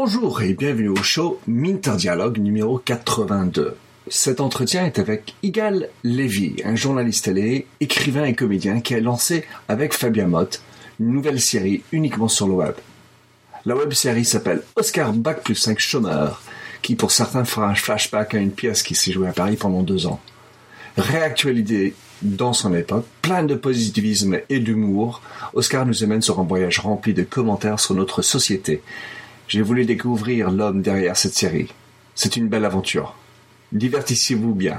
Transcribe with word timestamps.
Bonjour 0.00 0.42
et 0.42 0.54
bienvenue 0.54 0.90
au 0.90 1.02
show 1.02 1.40
Minter 1.48 1.96
Dialogue 1.96 2.38
numéro 2.38 2.78
82. 2.78 3.76
Cet 4.06 4.40
entretien 4.40 4.86
est 4.86 5.00
avec 5.00 5.34
Igal 5.42 5.88
Levy, 6.04 6.62
un 6.64 6.76
journaliste 6.76 7.24
télé, 7.24 7.66
écrivain 7.80 8.22
et 8.22 8.36
comédien 8.36 8.80
qui 8.80 8.94
a 8.94 9.00
lancé 9.00 9.44
avec 9.66 9.92
Fabien 9.92 10.28
Mott 10.28 10.62
une 11.00 11.10
nouvelle 11.10 11.40
série 11.40 11.82
uniquement 11.90 12.28
sur 12.28 12.46
le 12.46 12.52
web. 12.52 12.74
La 13.66 13.74
web 13.74 13.92
série 13.92 14.24
s'appelle 14.24 14.62
Oscar 14.76 15.12
Bac 15.12 15.42
plus 15.42 15.56
5 15.56 15.80
chômeur, 15.80 16.42
qui 16.80 16.94
pour 16.94 17.10
certains 17.10 17.44
fera 17.44 17.66
un 17.68 17.74
flashback 17.74 18.34
à 18.34 18.38
une 18.38 18.52
pièce 18.52 18.84
qui 18.84 18.94
s'est 18.94 19.10
jouée 19.10 19.26
à 19.26 19.32
Paris 19.32 19.56
pendant 19.56 19.82
deux 19.82 20.06
ans. 20.06 20.20
Réactualité 20.96 21.96
dans 22.22 22.52
son 22.52 22.72
époque, 22.72 23.06
plein 23.20 23.42
de 23.42 23.56
positivisme 23.56 24.38
et 24.48 24.60
d'humour, 24.60 25.22
Oscar 25.54 25.84
nous 25.86 26.04
amène 26.04 26.22
sur 26.22 26.38
un 26.38 26.44
voyage 26.44 26.78
rempli 26.78 27.14
de 27.14 27.24
commentaires 27.24 27.80
sur 27.80 27.96
notre 27.96 28.22
société. 28.22 28.80
J'ai 29.48 29.62
voulu 29.62 29.86
découvrir 29.86 30.50
l'homme 30.50 30.82
derrière 30.82 31.16
cette 31.16 31.32
série. 31.32 31.68
C'est 32.14 32.36
une 32.36 32.48
belle 32.48 32.66
aventure. 32.66 33.14
Divertissez-vous 33.72 34.54
bien. 34.54 34.78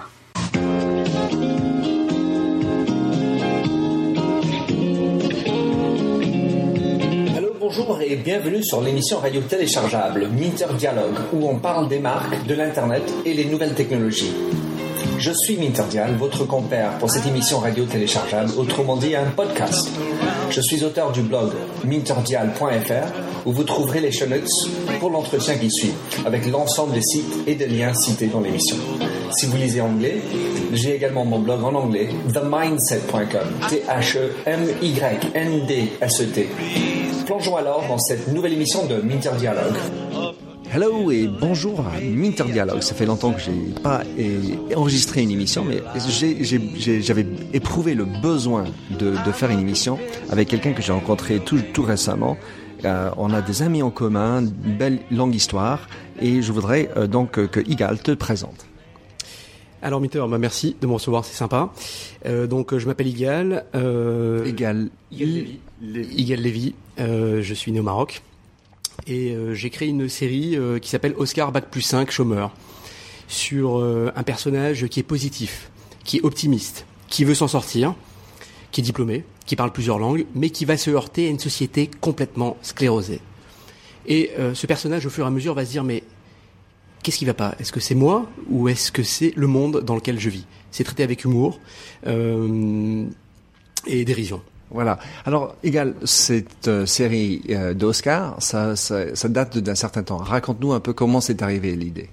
Bonjour 7.59 7.99
et 8.01 8.15
bienvenue 8.15 8.63
sur 8.63 8.81
l'émission 8.81 9.17
radio 9.17 9.41
téléchargeable 9.41 10.27
Minter 10.27 10.73
Dialogue 10.77 11.17
où 11.33 11.47
on 11.47 11.57
parle 11.57 11.87
des 11.87 11.99
marques, 11.99 12.45
de 12.45 12.53
l'internet 12.53 13.03
et 13.25 13.33
les 13.33 13.45
nouvelles 13.45 13.73
technologies. 13.73 14.33
Je 15.17 15.31
suis 15.31 15.57
Minterdial, 15.57 16.15
votre 16.15 16.45
compère 16.45 16.97
pour 16.99 17.09
cette 17.09 17.25
émission 17.25 17.59
radio 17.59 17.85
téléchargeable, 17.85 18.51
autrement 18.57 18.97
dit 18.97 19.15
un 19.15 19.25
podcast. 19.25 19.89
Je 20.49 20.61
suis 20.61 20.83
auteur 20.83 21.11
du 21.11 21.21
blog 21.21 21.51
minterdial.fr 21.83 23.28
où 23.45 23.51
vous 23.51 23.63
trouverez 23.63 24.01
les 24.01 24.11
show 24.11 24.25
notes 24.25 24.49
pour 24.99 25.09
l'entretien 25.09 25.55
qui 25.55 25.71
suit, 25.71 25.93
avec 26.25 26.45
l'ensemble 26.47 26.93
des 26.93 27.01
sites 27.01 27.47
et 27.47 27.55
des 27.55 27.67
liens 27.67 27.93
cités 27.93 28.27
dans 28.27 28.41
l'émission. 28.41 28.75
Si 29.31 29.45
vous 29.45 29.57
lisez 29.57 29.81
anglais, 29.81 30.17
j'ai 30.73 30.95
également 30.95 31.25
mon 31.25 31.39
blog 31.39 31.63
en 31.63 31.73
anglais, 31.75 32.09
themindset.com, 32.33 33.67
T-H-E-M-Y-N-D-S-E-T. 33.69 34.09
Plongeons 37.25 37.57
alors 37.57 37.83
dans 37.87 37.99
cette 37.99 38.27
nouvelle 38.29 38.53
émission 38.53 38.85
de 38.85 38.95
Minter 38.95 39.31
Dialogue. 39.37 39.75
Hello 40.71 41.09
et 41.09 41.27
bonjour 41.27 41.79
à 41.79 41.99
Minter 41.99 42.43
Dialogue. 42.43 42.81
Ça 42.81 42.93
fait 42.93 43.07
longtemps 43.07 43.31
que 43.33 43.41
j'ai 43.41 43.51
pas 43.81 44.03
enregistré 44.75 45.23
une 45.23 45.31
émission, 45.31 45.65
mais 45.65 45.81
j'avais 47.01 47.25
éprouvé 47.53 47.95
le 47.95 48.05
besoin 48.05 48.65
de, 48.91 49.15
faire 49.31 49.49
une 49.49 49.59
émission 49.59 49.97
avec 50.29 50.47
quelqu'un 50.47 50.73
que 50.73 50.83
j'ai 50.83 50.91
rencontré 50.91 51.39
tout 51.39 51.83
récemment. 51.83 52.37
Euh, 52.85 53.11
on 53.17 53.33
a 53.33 53.41
des 53.41 53.61
amis 53.61 53.81
en 53.81 53.91
commun, 53.91 54.41
une 54.41 54.77
belle 54.77 54.99
longue 55.11 55.35
histoire, 55.35 55.87
et 56.21 56.41
je 56.41 56.51
voudrais 56.51 56.89
euh, 56.95 57.07
donc 57.07 57.37
euh, 57.37 57.47
que 57.47 57.59
Igal 57.59 57.99
te 57.99 58.11
présente. 58.11 58.65
Alors 59.81 60.01
Mitter, 60.01 60.23
bah 60.29 60.37
merci 60.37 60.75
de 60.81 60.87
me 60.87 60.93
recevoir, 60.93 61.23
c'est 61.23 61.35
sympa. 61.35 61.71
Euh, 62.25 62.47
donc 62.47 62.77
je 62.77 62.85
m'appelle 62.85 63.07
Igal. 63.07 63.65
Euh, 63.75 64.43
Igal, 64.45 64.89
Igal 65.11 66.39
Lévy. 66.39 66.75
Euh, 66.99 67.41
je 67.41 67.53
suis 67.53 67.71
né 67.71 67.79
au 67.79 67.83
Maroc 67.83 68.21
et 69.07 69.31
euh, 69.33 69.53
j'ai 69.53 69.69
créé 69.69 69.87
une 69.87 70.09
série 70.09 70.57
euh, 70.57 70.79
qui 70.79 70.89
s'appelle 70.89 71.13
Oscar 71.17 71.51
Bac 71.51 71.69
plus 71.69 71.81
5 71.81 72.11
chômeur 72.11 72.51
sur 73.27 73.79
euh, 73.79 74.11
un 74.15 74.23
personnage 74.23 74.87
qui 74.87 74.99
est 74.99 75.03
positif, 75.03 75.71
qui 76.03 76.17
est 76.17 76.23
optimiste, 76.23 76.85
qui 77.07 77.23
veut 77.23 77.35
s'en 77.35 77.47
sortir, 77.47 77.95
qui 78.71 78.81
est 78.81 78.83
diplômé, 78.83 79.25
qui 79.45 79.55
parle 79.55 79.71
plusieurs 79.71 79.99
langues, 79.99 80.25
mais 80.35 80.49
qui 80.49 80.65
va 80.65 80.77
se 80.77 80.91
heurter 80.91 81.27
à 81.27 81.29
une 81.29 81.39
société 81.39 81.89
complètement 82.01 82.57
sclérosée. 82.61 83.21
Et 84.05 84.31
euh, 84.39 84.53
ce 84.53 84.67
personnage, 84.67 85.05
au 85.05 85.09
fur 85.09 85.25
et 85.25 85.27
à 85.27 85.31
mesure, 85.31 85.53
va 85.53 85.65
se 85.65 85.71
dire 85.71 85.83
mais 85.83 86.03
qu'est-ce 87.03 87.17
qui 87.17 87.25
va 87.25 87.33
pas? 87.33 87.55
Est-ce 87.59 87.71
que 87.71 87.79
c'est 87.79 87.95
moi 87.95 88.27
ou 88.49 88.69
est-ce 88.69 88.91
que 88.91 89.03
c'est 89.03 89.33
le 89.35 89.47
monde 89.47 89.81
dans 89.81 89.95
lequel 89.95 90.19
je 90.19 90.29
vis? 90.29 90.45
C'est 90.71 90.83
traité 90.83 91.03
avec 91.03 91.23
humour 91.23 91.59
euh, 92.07 93.05
et 93.87 94.05
dérision. 94.05 94.41
Voilà. 94.71 94.99
Alors, 95.25 95.55
égal, 95.63 95.95
cette 96.03 96.67
euh, 96.67 96.85
série 96.85 97.41
d'Oscar, 97.73 98.35
ça, 98.39 98.75
ça 98.75 99.29
date 99.29 99.57
d'un 99.57 99.73
certain 99.73 100.03
temps. 100.03 100.17
Raconte-nous 100.17 100.73
un 100.73 100.79
peu 100.79 100.93
comment 100.93 101.21
c'est 101.21 101.41
arrivé 101.41 101.75
l'idée. 101.75 102.09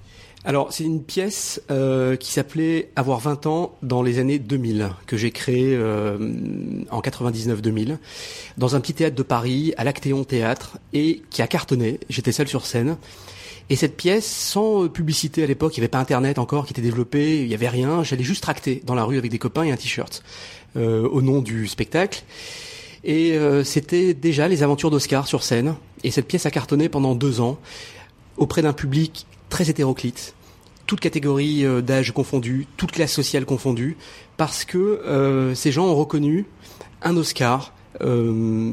Alors, 0.47 0.71
c'est 0.71 0.85
une 0.85 1.03
pièce 1.03 1.61
euh, 1.71 2.15
qui 2.15 2.31
s'appelait 2.31 2.89
Avoir 2.95 3.19
20 3.19 3.47
ans 3.47 3.75
dans 3.81 4.01
les 4.01 4.17
années 4.17 4.39
2000, 4.39 4.91
que 5.05 5.17
j'ai 5.17 5.31
créée 5.31 5.75
euh, 5.75 6.17
en 6.89 7.01
99-2000, 7.01 7.97
dans 8.57 8.73
un 8.73 8.79
petit 8.79 8.93
théâtre 8.93 9.17
de 9.17 9.23
Paris, 9.23 9.73
à 9.75 9.83
l'Actéon 9.83 10.23
Théâtre, 10.23 10.77
et 10.93 11.21
qui 11.31 11.41
a 11.41 11.47
cartonné. 11.47 11.99
J'étais 12.09 12.31
seul 12.31 12.47
sur 12.47 12.65
scène. 12.65 12.95
Et 13.69 13.75
cette 13.75 13.97
pièce, 13.97 14.25
sans 14.25 14.85
euh, 14.85 14.87
publicité 14.87 15.43
à 15.43 15.47
l'époque, 15.47 15.75
il 15.75 15.81
n'y 15.81 15.83
avait 15.83 15.89
pas 15.89 15.99
Internet 15.99 16.39
encore 16.39 16.65
qui 16.65 16.71
était 16.71 16.81
développé, 16.81 17.41
il 17.41 17.49
n'y 17.49 17.53
avait 17.53 17.67
rien, 17.67 18.05
j'allais 18.05 18.23
juste 18.23 18.41
tracter 18.41 18.81
dans 18.85 18.95
la 18.95 19.03
rue 19.03 19.17
avec 19.17 19.29
des 19.29 19.39
copains 19.39 19.63
et 19.63 19.71
un 19.73 19.77
t-shirt, 19.77 20.23
au 20.77 21.21
nom 21.21 21.41
du 21.41 21.67
spectacle. 21.67 22.23
Et 23.03 23.37
c'était 23.65 24.13
déjà 24.13 24.47
les 24.47 24.63
aventures 24.63 24.91
d'Oscar 24.91 25.27
sur 25.27 25.43
scène. 25.43 25.75
Et 26.05 26.11
cette 26.11 26.27
pièce 26.27 26.45
a 26.45 26.51
cartonné 26.51 26.87
pendant 26.87 27.15
deux 27.15 27.41
ans, 27.41 27.59
auprès 28.37 28.61
d'un 28.61 28.73
public 28.73 29.25
très 29.49 29.69
hétéroclite, 29.69 30.35
toutes 30.87 30.99
catégories 30.99 31.65
euh, 31.65 31.81
d'âge 31.81 32.11
confondues, 32.11 32.65
toutes 32.77 32.93
classes 32.93 33.13
sociales 33.13 33.45
confondues, 33.45 33.97
parce 34.37 34.65
que 34.65 34.77
euh, 34.77 35.53
ces 35.53 35.71
gens 35.71 35.85
ont 35.85 35.95
reconnu 35.95 36.45
un 37.03 37.15
Oscar 37.15 37.73
euh, 38.01 38.71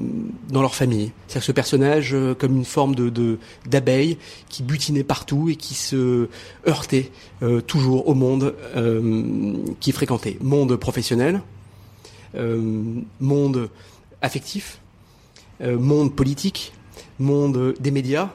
dans 0.50 0.60
leur 0.60 0.74
famille. 0.74 1.12
C'est-à-dire 1.26 1.46
ce 1.46 1.52
personnage 1.52 2.14
euh, 2.14 2.34
comme 2.34 2.56
une 2.56 2.64
forme 2.64 2.94
de 2.94 3.38
d'abeille 3.66 4.18
qui 4.48 4.62
butinait 4.62 5.04
partout 5.04 5.48
et 5.48 5.56
qui 5.56 5.74
se 5.74 6.28
heurtait 6.66 7.10
euh, 7.42 7.60
toujours 7.60 8.08
au 8.08 8.14
monde 8.14 8.54
euh, 8.76 9.54
qu'il 9.80 9.92
fréquentait. 9.92 10.36
Monde 10.40 10.76
professionnel, 10.76 11.42
monde 13.20 13.70
affectif, 14.20 14.80
monde 15.60 16.12
politique, 16.12 16.72
monde 17.20 17.74
des 17.78 17.92
médias. 17.92 18.30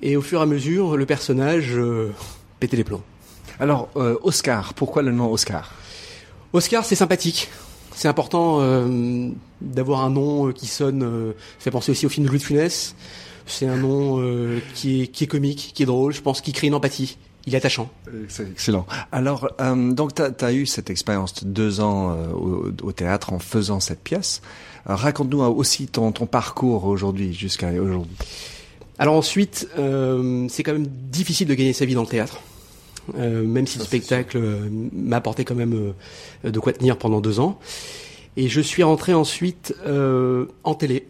Et 0.00 0.16
au 0.16 0.22
fur 0.22 0.38
et 0.38 0.42
à 0.42 0.46
mesure, 0.46 0.96
le 0.96 1.06
personnage 1.06 1.76
pétait 2.60 2.76
les 2.76 2.84
plombs. 2.84 3.02
Alors, 3.58 3.88
euh, 3.96 4.16
Oscar, 4.22 4.74
pourquoi 4.74 5.02
le 5.02 5.12
nom 5.12 5.30
Oscar? 5.32 5.72
Oscar, 6.52 6.84
c'est 6.84 6.94
sympathique. 6.94 7.48
C'est 7.96 8.08
important 8.08 8.58
euh, 8.60 9.30
d'avoir 9.62 10.04
un 10.04 10.10
nom 10.10 10.48
euh, 10.48 10.52
qui 10.52 10.66
sonne, 10.66 11.02
euh, 11.02 11.32
fait 11.58 11.70
penser 11.70 11.92
aussi 11.92 12.04
au 12.04 12.10
film 12.10 12.26
de 12.26 12.30
Louis 12.30 12.38
de 12.38 12.44
Funès. 12.44 12.94
C'est 13.46 13.66
un 13.66 13.76
nom 13.76 14.20
qui, 14.74 15.02
est, 15.02 15.06
qui 15.06 15.22
est 15.22 15.26
comique, 15.28 15.70
qui 15.72 15.84
est 15.84 15.86
drôle, 15.86 16.12
je 16.12 16.20
pense 16.20 16.40
qu'il 16.40 16.52
crée 16.52 16.66
une 16.66 16.74
empathie. 16.74 17.16
Il 17.46 17.54
est 17.54 17.58
attachant. 17.58 17.88
C'est 18.26 18.50
excellent. 18.50 18.88
Alors, 19.12 19.48
donc, 19.60 20.14
tu 20.16 20.44
as, 20.44 20.52
eu 20.52 20.66
cette 20.66 20.90
expérience 20.90 21.32
de 21.44 21.48
deux 21.48 21.78
ans 21.80 22.16
au, 22.34 22.72
au 22.82 22.90
théâtre 22.90 23.32
en 23.32 23.38
faisant 23.38 23.78
cette 23.78 24.02
pièce. 24.02 24.42
Raconte-nous 24.84 25.42
aussi 25.42 25.86
ton, 25.86 26.10
ton 26.10 26.26
parcours 26.26 26.86
aujourd'hui, 26.86 27.32
jusqu'à 27.34 27.70
aujourd'hui. 27.70 28.16
Alors 28.98 29.14
ensuite, 29.14 29.68
euh, 29.78 30.46
c'est 30.48 30.62
quand 30.62 30.72
même 30.72 30.86
difficile 30.86 31.46
de 31.48 31.54
gagner 31.54 31.72
sa 31.72 31.84
vie 31.84 31.94
dans 31.94 32.02
le 32.02 32.06
théâtre. 32.08 32.40
Euh, 33.18 33.44
même 33.44 33.66
si 33.68 33.78
le 33.78 33.84
spectacle 33.84 34.36
euh, 34.36 34.68
m'a 34.92 35.16
apporté 35.18 35.44
quand 35.44 35.54
même 35.54 35.92
de 36.42 36.58
quoi 36.58 36.72
tenir 36.72 36.96
pendant 36.98 37.20
deux 37.20 37.38
ans. 37.38 37.58
Et 38.36 38.48
je 38.48 38.60
suis 38.60 38.82
rentré 38.82 39.14
ensuite 39.14 39.74
euh, 39.86 40.46
en 40.64 40.74
télé 40.74 41.06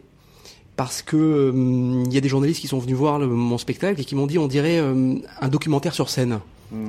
parce 0.77 1.01
que 1.01 1.53
il 2.07 2.13
y 2.13 2.19
a 2.19 2.21
des 2.21 2.29
journalistes 2.29 2.61
qui 2.61 2.69
sont 2.69 2.79
venus 2.79 2.97
voir 2.97 3.19
le- 3.19 3.27
mon 3.27 3.57
spectacle 3.57 3.99
et 4.01 4.05
qui 4.05 4.15
m'ont 4.15 4.27
dit 4.27 4.37
on 4.39 4.47
dirait 4.47 4.79
un 4.79 5.49
documentaire 5.49 5.95
sur 5.95 6.11
scène. 6.11 6.41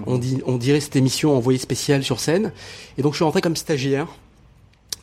On, 0.08 0.18
dit, 0.18 0.40
on 0.48 0.58
dirait 0.58 0.80
cette 0.82 0.96
émission 0.96 1.38
envoyée 1.38 1.60
spéciale 1.60 2.04
sur 2.04 2.20
scène. 2.20 2.52
Et 2.98 3.02
donc 3.02 3.14
je 3.14 3.18
suis 3.18 3.24
rentré 3.24 3.40
comme 3.42 3.56
stagiaire 3.56 4.08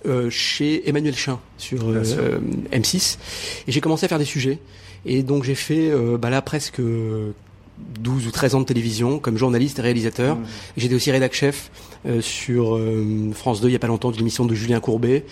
euh, 0.06 0.28
chez 0.30 0.88
Emmanuel 0.88 1.14
Chin 1.16 1.38
sur 1.58 1.88
euh, 1.88 1.92
Bien 2.00 2.04
sûr. 2.04 2.18
euh, 2.20 2.38
M6 2.72 3.18
et 3.66 3.72
j'ai 3.72 3.80
commencé 3.80 4.04
à 4.06 4.08
faire 4.08 4.18
des 4.18 4.24
sujets. 4.24 4.58
Et 5.06 5.22
donc 5.22 5.44
j'ai 5.44 5.54
fait 5.54 5.90
euh, 5.90 6.16
bah 6.18 6.30
là 6.30 6.40
presque 6.42 6.80
12 6.80 8.26
ou 8.26 8.30
13 8.30 8.54
ans 8.54 8.60
de 8.60 8.66
télévision 8.66 9.18
comme 9.18 9.36
journaliste 9.36 9.78
et 9.78 9.82
réalisateur. 9.82 10.38
J'étais 10.76 10.94
aussi 10.94 11.10
rédac 11.10 11.34
chef 11.34 11.70
euh, 12.06 12.20
sur 12.20 12.76
euh, 12.76 13.30
France 13.34 13.60
2 13.60 13.68
il 13.68 13.72
y 13.72 13.76
a 13.76 13.78
pas 13.80 13.86
longtemps 13.88 14.10
d'une 14.12 14.20
émission 14.20 14.44
de 14.44 14.54
Julien 14.54 14.78
Courbet. 14.80 15.24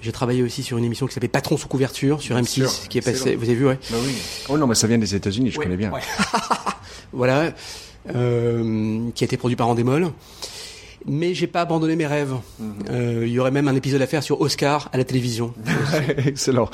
J'ai 0.00 0.12
travaillé 0.12 0.42
aussi 0.42 0.62
sur 0.62 0.78
une 0.78 0.84
émission 0.84 1.06
qui 1.06 1.14
s'appelait 1.14 1.28
Patron 1.28 1.56
sous 1.56 1.68
couverture 1.68 2.22
sur 2.22 2.36
Bien 2.36 2.44
M6 2.44 2.48
sûr, 2.48 2.88
qui 2.88 2.98
est 2.98 3.02
passée. 3.02 3.34
Vous 3.34 3.44
avez 3.44 3.54
vu 3.54 3.66
ouais. 3.66 3.78
Bah 3.90 3.96
oui. 4.04 4.12
Oh 4.48 4.56
non, 4.56 4.66
mais 4.68 4.74
ça 4.76 4.86
vient 4.86 4.98
des 4.98 5.14
États-Unis, 5.14 5.50
je 5.50 5.58
Ouais, 5.58 5.64
connais 5.64 5.76
bien. 5.76 5.90
ouais. 5.92 6.00
voilà, 7.12 7.52
euh, 8.14 9.00
qui 9.14 9.24
a 9.24 9.26
été 9.26 9.36
produit 9.36 9.56
par 9.56 9.68
Endemol. 9.68 10.10
Mais 11.06 11.34
j'ai 11.34 11.46
pas 11.46 11.60
abandonné 11.62 11.96
mes 11.96 12.06
rêves. 12.06 12.34
Mhm. 12.58 12.74
Euh, 12.90 13.24
Il 13.26 13.32
y 13.32 13.38
aurait 13.38 13.50
même 13.50 13.68
un 13.68 13.74
épisode 13.74 14.02
à 14.02 14.06
faire 14.06 14.22
sur 14.22 14.40
Oscar 14.40 14.88
à 14.92 14.96
la 14.98 15.04
télévision. 15.04 15.52
Excellent. 16.26 16.68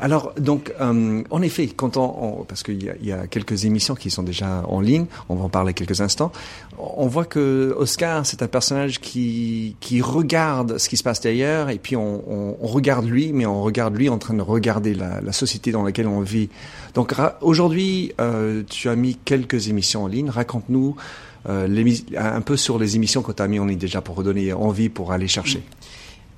Alors, 0.00 0.32
donc, 0.38 0.72
euh, 0.80 1.22
en 1.30 1.42
effet, 1.42 1.68
quand 1.68 1.96
on, 1.96 2.40
on- 2.40 2.44
parce 2.44 2.62
qu'il 2.62 2.82
y, 2.82 3.06
y 3.06 3.12
a 3.12 3.26
quelques 3.26 3.64
émissions 3.64 3.94
qui 3.94 4.10
sont 4.10 4.22
déjà 4.22 4.62
en 4.68 4.80
ligne, 4.80 5.06
on 5.28 5.34
va 5.34 5.44
en 5.44 5.48
parler 5.48 5.72
quelques 5.74 6.00
instants. 6.00 6.32
On 6.78 7.06
voit 7.06 7.24
que 7.24 7.74
Oscar, 7.78 8.26
c'est 8.26 8.42
un 8.42 8.48
personnage 8.48 9.00
qui 9.00 9.76
qui 9.80 10.02
regarde 10.02 10.78
ce 10.78 10.88
qui 10.88 10.96
se 10.96 11.02
passe 11.02 11.20
derrière, 11.20 11.70
et 11.70 11.78
puis 11.78 11.94
on, 11.96 12.22
on, 12.28 12.56
on 12.60 12.66
regarde 12.66 13.06
lui, 13.06 13.32
mais 13.32 13.46
on 13.46 13.62
regarde 13.62 13.96
lui 13.96 14.08
en 14.08 14.18
train 14.18 14.34
de 14.34 14.42
regarder 14.42 14.94
la, 14.94 15.20
la 15.20 15.32
société 15.32 15.70
dans 15.70 15.82
laquelle 15.84 16.08
on 16.08 16.20
vit. 16.20 16.48
Donc, 16.94 17.12
aujourd'hui, 17.40 18.12
euh, 18.20 18.62
tu 18.68 18.88
as 18.88 18.96
mis 18.96 19.16
quelques 19.24 19.68
émissions 19.68 20.04
en 20.04 20.06
ligne. 20.08 20.30
Raconte-nous. 20.30 20.96
Euh, 21.46 21.94
un 22.16 22.40
peu 22.40 22.56
sur 22.56 22.78
les 22.78 22.96
émissions 22.96 23.22
que 23.22 23.30
tu 23.32 23.42
as 23.42 23.48
mis 23.48 23.58
en 23.58 23.66
ligne 23.66 23.78
déjà 23.78 24.00
pour 24.00 24.16
redonner 24.16 24.54
envie 24.54 24.88
pour 24.88 25.12
aller 25.12 25.28
chercher. 25.28 25.62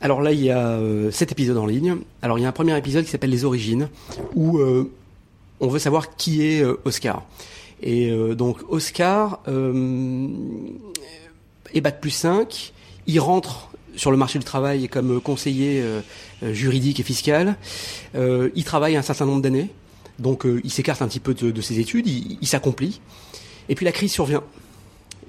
Alors 0.01 0.21
là, 0.21 0.33
il 0.33 0.43
y 0.43 0.51
a 0.51 0.71
euh, 0.71 1.13
sept 1.13 1.31
épisodes 1.33 1.57
en 1.57 1.67
ligne. 1.67 1.99
Alors 2.23 2.39
il 2.39 2.43
y 2.43 2.45
a 2.45 2.49
un 2.49 2.53
premier 2.53 2.77
épisode 2.77 3.05
qui 3.05 3.11
s'appelle 3.11 3.31
Les 3.31 3.45
Origines, 3.45 3.89
où 4.35 4.59
euh, 4.59 4.91
on 5.61 5.69
veut 5.69 5.79
savoir 5.79 6.17
qui 6.17 6.43
est 6.43 6.65
Oscar. 6.85 7.25
Et 7.83 8.11
donc 8.35 8.59
Oscar 8.71 9.41
est 11.75 11.81
bac 11.83 12.01
plus 12.01 12.11
5, 12.11 12.73
il 13.07 13.21
rentre 13.21 13.69
sur 13.97 14.11
le 14.11 14.17
marché 14.17 14.39
du 14.39 14.47
travail 14.47 14.89
comme 14.89 15.21
conseiller 15.21 15.85
juridique 16.43 17.01
et 17.01 17.03
fiscal. 17.03 17.57
Il 18.15 18.65
travaille 18.65 18.97
un 18.97 19.03
certain 19.03 19.27
nombre 19.27 19.43
d'années, 19.43 19.69
donc 20.19 20.47
il 20.65 20.71
s'écarte 20.71 21.03
un 21.03 21.09
petit 21.09 21.21
peu 21.21 21.35
de, 21.35 21.61
ses 21.61 21.79
études, 21.79 22.07
il 22.07 22.47
s'accomplit. 22.47 23.01
Et 23.69 23.75
puis 23.75 23.85
la 23.85 23.93
crise 23.93 24.13
survient. 24.13 24.43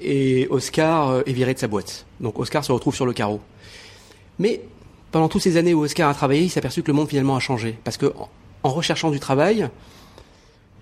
Et 0.01 0.47
Oscar 0.49 1.09
euh, 1.09 1.21
est 1.25 1.33
viré 1.33 1.53
de 1.53 1.59
sa 1.59 1.67
boîte. 1.67 2.05
Donc 2.19 2.39
Oscar 2.39 2.63
se 2.63 2.71
retrouve 2.71 2.95
sur 2.95 3.05
le 3.05 3.13
carreau. 3.13 3.39
Mais 4.39 4.61
pendant 5.11 5.27
toutes 5.29 5.41
ces 5.41 5.57
années 5.57 5.73
où 5.73 5.81
Oscar 5.83 6.09
a 6.09 6.13
travaillé, 6.13 6.43
il 6.43 6.49
s'est 6.49 6.59
aperçu 6.59 6.83
que 6.83 6.87
le 6.87 6.93
monde 6.93 7.07
finalement 7.09 7.35
a 7.35 7.39
changé. 7.39 7.77
Parce 7.83 7.97
que 7.97 8.13
en- 8.63 8.69
recherchant 8.69 9.09
du 9.11 9.19
travail, 9.19 9.69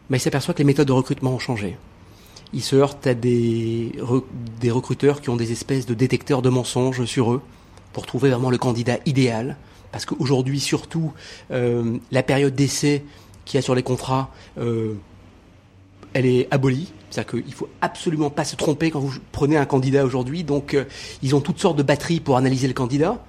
bah, 0.10 0.18
il 0.18 0.20
s'aperçoit 0.20 0.54
que 0.54 0.60
les 0.60 0.64
méthodes 0.66 0.88
de 0.88 0.92
recrutement 0.94 1.32
ont 1.34 1.40
changé. 1.40 1.78
Il 2.54 2.62
se 2.64 2.76
heurte 2.76 3.06
à 3.08 3.14
des 3.14 3.92
recruteurs 4.70 5.22
qui 5.22 5.30
ont 5.30 5.36
des 5.36 5.52
espèces 5.52 5.86
de 5.86 5.94
détecteurs 5.94 6.42
de 6.42 6.50
mensonges 6.50 7.06
sur 7.06 7.32
eux 7.34 7.42
pour 7.94 8.06
trouver 8.06 8.30
vraiment 8.30 8.50
le 8.50 8.58
candidat 8.58 8.98
idéal. 9.06 9.58
Parce 9.92 10.06
qu'aujourd'hui, 10.06 10.60
surtout, 10.60 11.14
euh, 11.52 11.98
la 12.12 12.24
période 12.24 12.56
d'essai 12.56 13.04
qu'il 13.46 13.58
y 13.58 13.60
a 13.60 13.62
sur 13.62 13.76
les 13.76 13.84
contrats, 13.84 14.32
euh, 14.58 14.96
elle 16.14 16.26
est 16.26 16.48
abolie. 16.52 16.92
C'est-à-dire 17.16 17.44
qu'il 17.44 17.54
faut 17.54 17.70
absolument 17.80 18.30
pas 18.30 18.44
se 18.44 18.58
tromper 18.58 18.92
quand 18.92 19.00
vous 19.00 19.14
prenez 19.32 19.56
un 19.56 19.66
candidat 19.66 20.04
aujourd'hui. 20.04 20.44
Donc, 20.44 20.74
euh, 20.74 20.84
ils 21.24 21.34
ont 21.34 21.40
toutes 21.40 21.60
sortes 21.60 21.78
de 21.78 21.84
batteries 21.84 22.20
pour 22.20 22.36
analyser 22.36 22.68
le 22.68 22.74
candidat. 22.74 23.24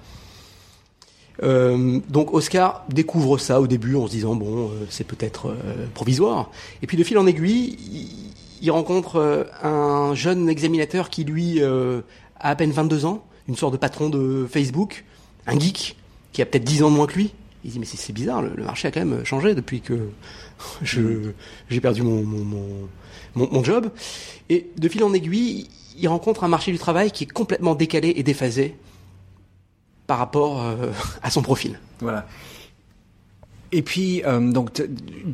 Euh, 1.43 1.99
donc 2.09 2.33
Oscar 2.33 2.83
découvre 2.89 3.37
ça 3.37 3.61
au 3.61 3.67
début 3.67 3.95
en 3.95 4.07
se 4.07 4.11
disant 4.11 4.33
bon 4.33 4.69
euh, 4.69 4.87
c'est 4.89 5.03
peut-être 5.03 5.53
provisoire 5.93 6.49
et 6.81 6.87
puis 6.87 6.97
de 6.97 7.03
fil 7.03 7.15
en 7.19 7.27
aiguille 7.27 7.77
il, 8.59 8.71
rencontre 8.71 9.45
un 9.61 10.15
jeune 10.15 10.49
examinateur 10.49 11.11
qui 11.11 11.25
lui 11.25 11.61
a 11.61 12.01
à 12.39 12.55
peine 12.55 12.71
22 12.71 13.05
ans 13.05 13.23
une 13.47 13.55
sorte 13.55 13.73
de 13.73 13.77
patron 13.77 14.09
de 14.09 14.47
Facebook 14.49 15.05
un 15.45 15.59
geek 15.59 15.95
qui 16.33 16.41
a 16.41 16.47
peut-être 16.47 16.63
10 16.63 16.81
ans 16.81 16.89
de 16.89 16.95
moins 16.95 17.05
que 17.05 17.13
lui 17.13 17.31
il 17.63 17.69
dit 17.69 17.77
mais 17.77 17.85
c'est 17.85 18.13
bizarre 18.13 18.41
le, 18.41 18.63
marché 18.63 18.87
a 18.87 18.91
quand 18.91 19.05
même 19.05 19.23
changé 19.23 19.53
depuis 19.53 19.81
que 19.81 20.09
j'ai 20.81 21.81
perdu 21.81 22.01
mon 22.01 22.23
mon 23.37 23.49
mon 23.51 23.63
job 23.63 23.89
et 24.49 24.67
de 24.77 24.89
fil 24.89 25.03
en 25.03 25.13
aiguille 25.13 25.67
il 25.97 26.07
rencontre 26.07 26.43
un 26.43 26.47
marché 26.47 26.71
du 26.71 26.77
travail 26.77 27.11
qui 27.11 27.23
est 27.23 27.31
complètement 27.31 27.75
décalé 27.75 28.13
et 28.15 28.23
déphasé 28.23 28.75
par 30.05 30.19
rapport 30.19 30.63
euh, 30.63 30.91
à 31.23 31.29
son 31.29 31.41
profil. 31.41 31.79
Voilà. 31.99 32.27
Et 33.73 33.81
puis, 33.81 34.23
euh, 34.25 34.39
donc, 34.39 34.71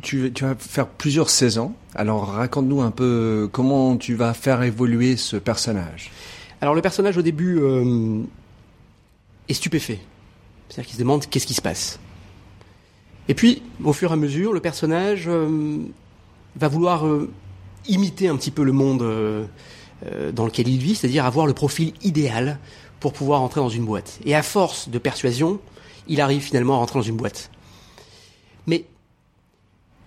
tu, 0.02 0.32
tu 0.32 0.44
vas 0.44 0.56
faire 0.56 0.88
plusieurs 0.88 1.30
saisons. 1.30 1.72
Alors, 1.94 2.32
raconte-nous 2.32 2.82
un 2.82 2.90
peu 2.90 3.48
comment 3.52 3.96
tu 3.96 4.14
vas 4.14 4.34
faire 4.34 4.62
évoluer 4.62 5.16
ce 5.16 5.36
personnage. 5.36 6.10
Alors 6.60 6.74
le 6.74 6.80
personnage 6.80 7.18
au 7.18 7.22
début 7.22 7.58
euh, 7.60 8.22
est 9.48 9.54
stupéfait. 9.54 10.00
C'est-à-dire 10.68 10.86
qu'il 10.86 10.94
se 10.94 11.00
demande 11.00 11.26
qu'est-ce 11.26 11.46
qui 11.46 11.54
se 11.54 11.62
passe. 11.62 12.00
Et 13.28 13.34
puis, 13.34 13.62
au 13.84 13.92
fur 13.92 14.10
et 14.10 14.14
à 14.14 14.16
mesure, 14.16 14.52
le 14.52 14.60
personnage 14.60 15.28
va 15.28 16.68
vouloir 16.68 17.06
imiter 17.88 18.28
un 18.28 18.36
petit 18.36 18.50
peu 18.50 18.64
le 18.64 18.72
monde 18.72 19.02
euh, 19.02 19.44
euh, 20.06 20.32
dans 20.32 20.44
lequel 20.44 20.68
il 20.68 20.78
vit, 20.78 20.94
c'est-à-dire 20.94 21.24
avoir 21.24 21.46
le 21.46 21.52
profil 21.52 21.92
idéal 22.02 22.58
pour 23.00 23.12
pouvoir 23.12 23.42
entrer 23.42 23.60
dans 23.60 23.68
une 23.68 23.84
boîte. 23.84 24.18
Et 24.24 24.34
à 24.34 24.42
force 24.42 24.88
de 24.88 24.98
persuasion, 24.98 25.60
il 26.08 26.20
arrive 26.20 26.42
finalement 26.42 26.74
à 26.74 26.76
rentrer 26.78 26.98
dans 26.98 27.04
une 27.04 27.16
boîte. 27.16 27.50
Mais 28.66 28.84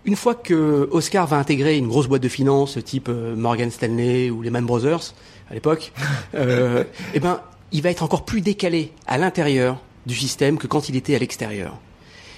une 0.06 0.16
fois 0.16 0.36
que 0.36 0.88
Oscar 0.92 1.28
va 1.28 1.38
intégrer 1.38 1.78
une 1.78 1.88
grosse 1.88 2.08
boîte 2.08 2.24
de 2.24 2.30
finance 2.30 2.78
type 2.84 3.10
euh, 3.10 3.36
Morgan 3.36 3.70
Stanley 3.70 4.30
ou 4.30 4.42
Lehman 4.42 4.66
Brothers 4.66 5.14
à 5.50 5.54
l'époque, 5.54 5.92
euh, 6.36 6.84
eh 7.14 7.20
ben, 7.20 7.42
il 7.72 7.82
va 7.82 7.90
être 7.90 8.04
encore 8.04 8.26
plus 8.26 8.42
décalé 8.42 8.92
à 9.06 9.18
l'intérieur 9.18 9.82
du 10.06 10.16
système 10.16 10.58
que 10.58 10.68
quand 10.68 10.90
il 10.90 10.96
était 10.96 11.16
à 11.16 11.20
l'extérieur. 11.20 11.78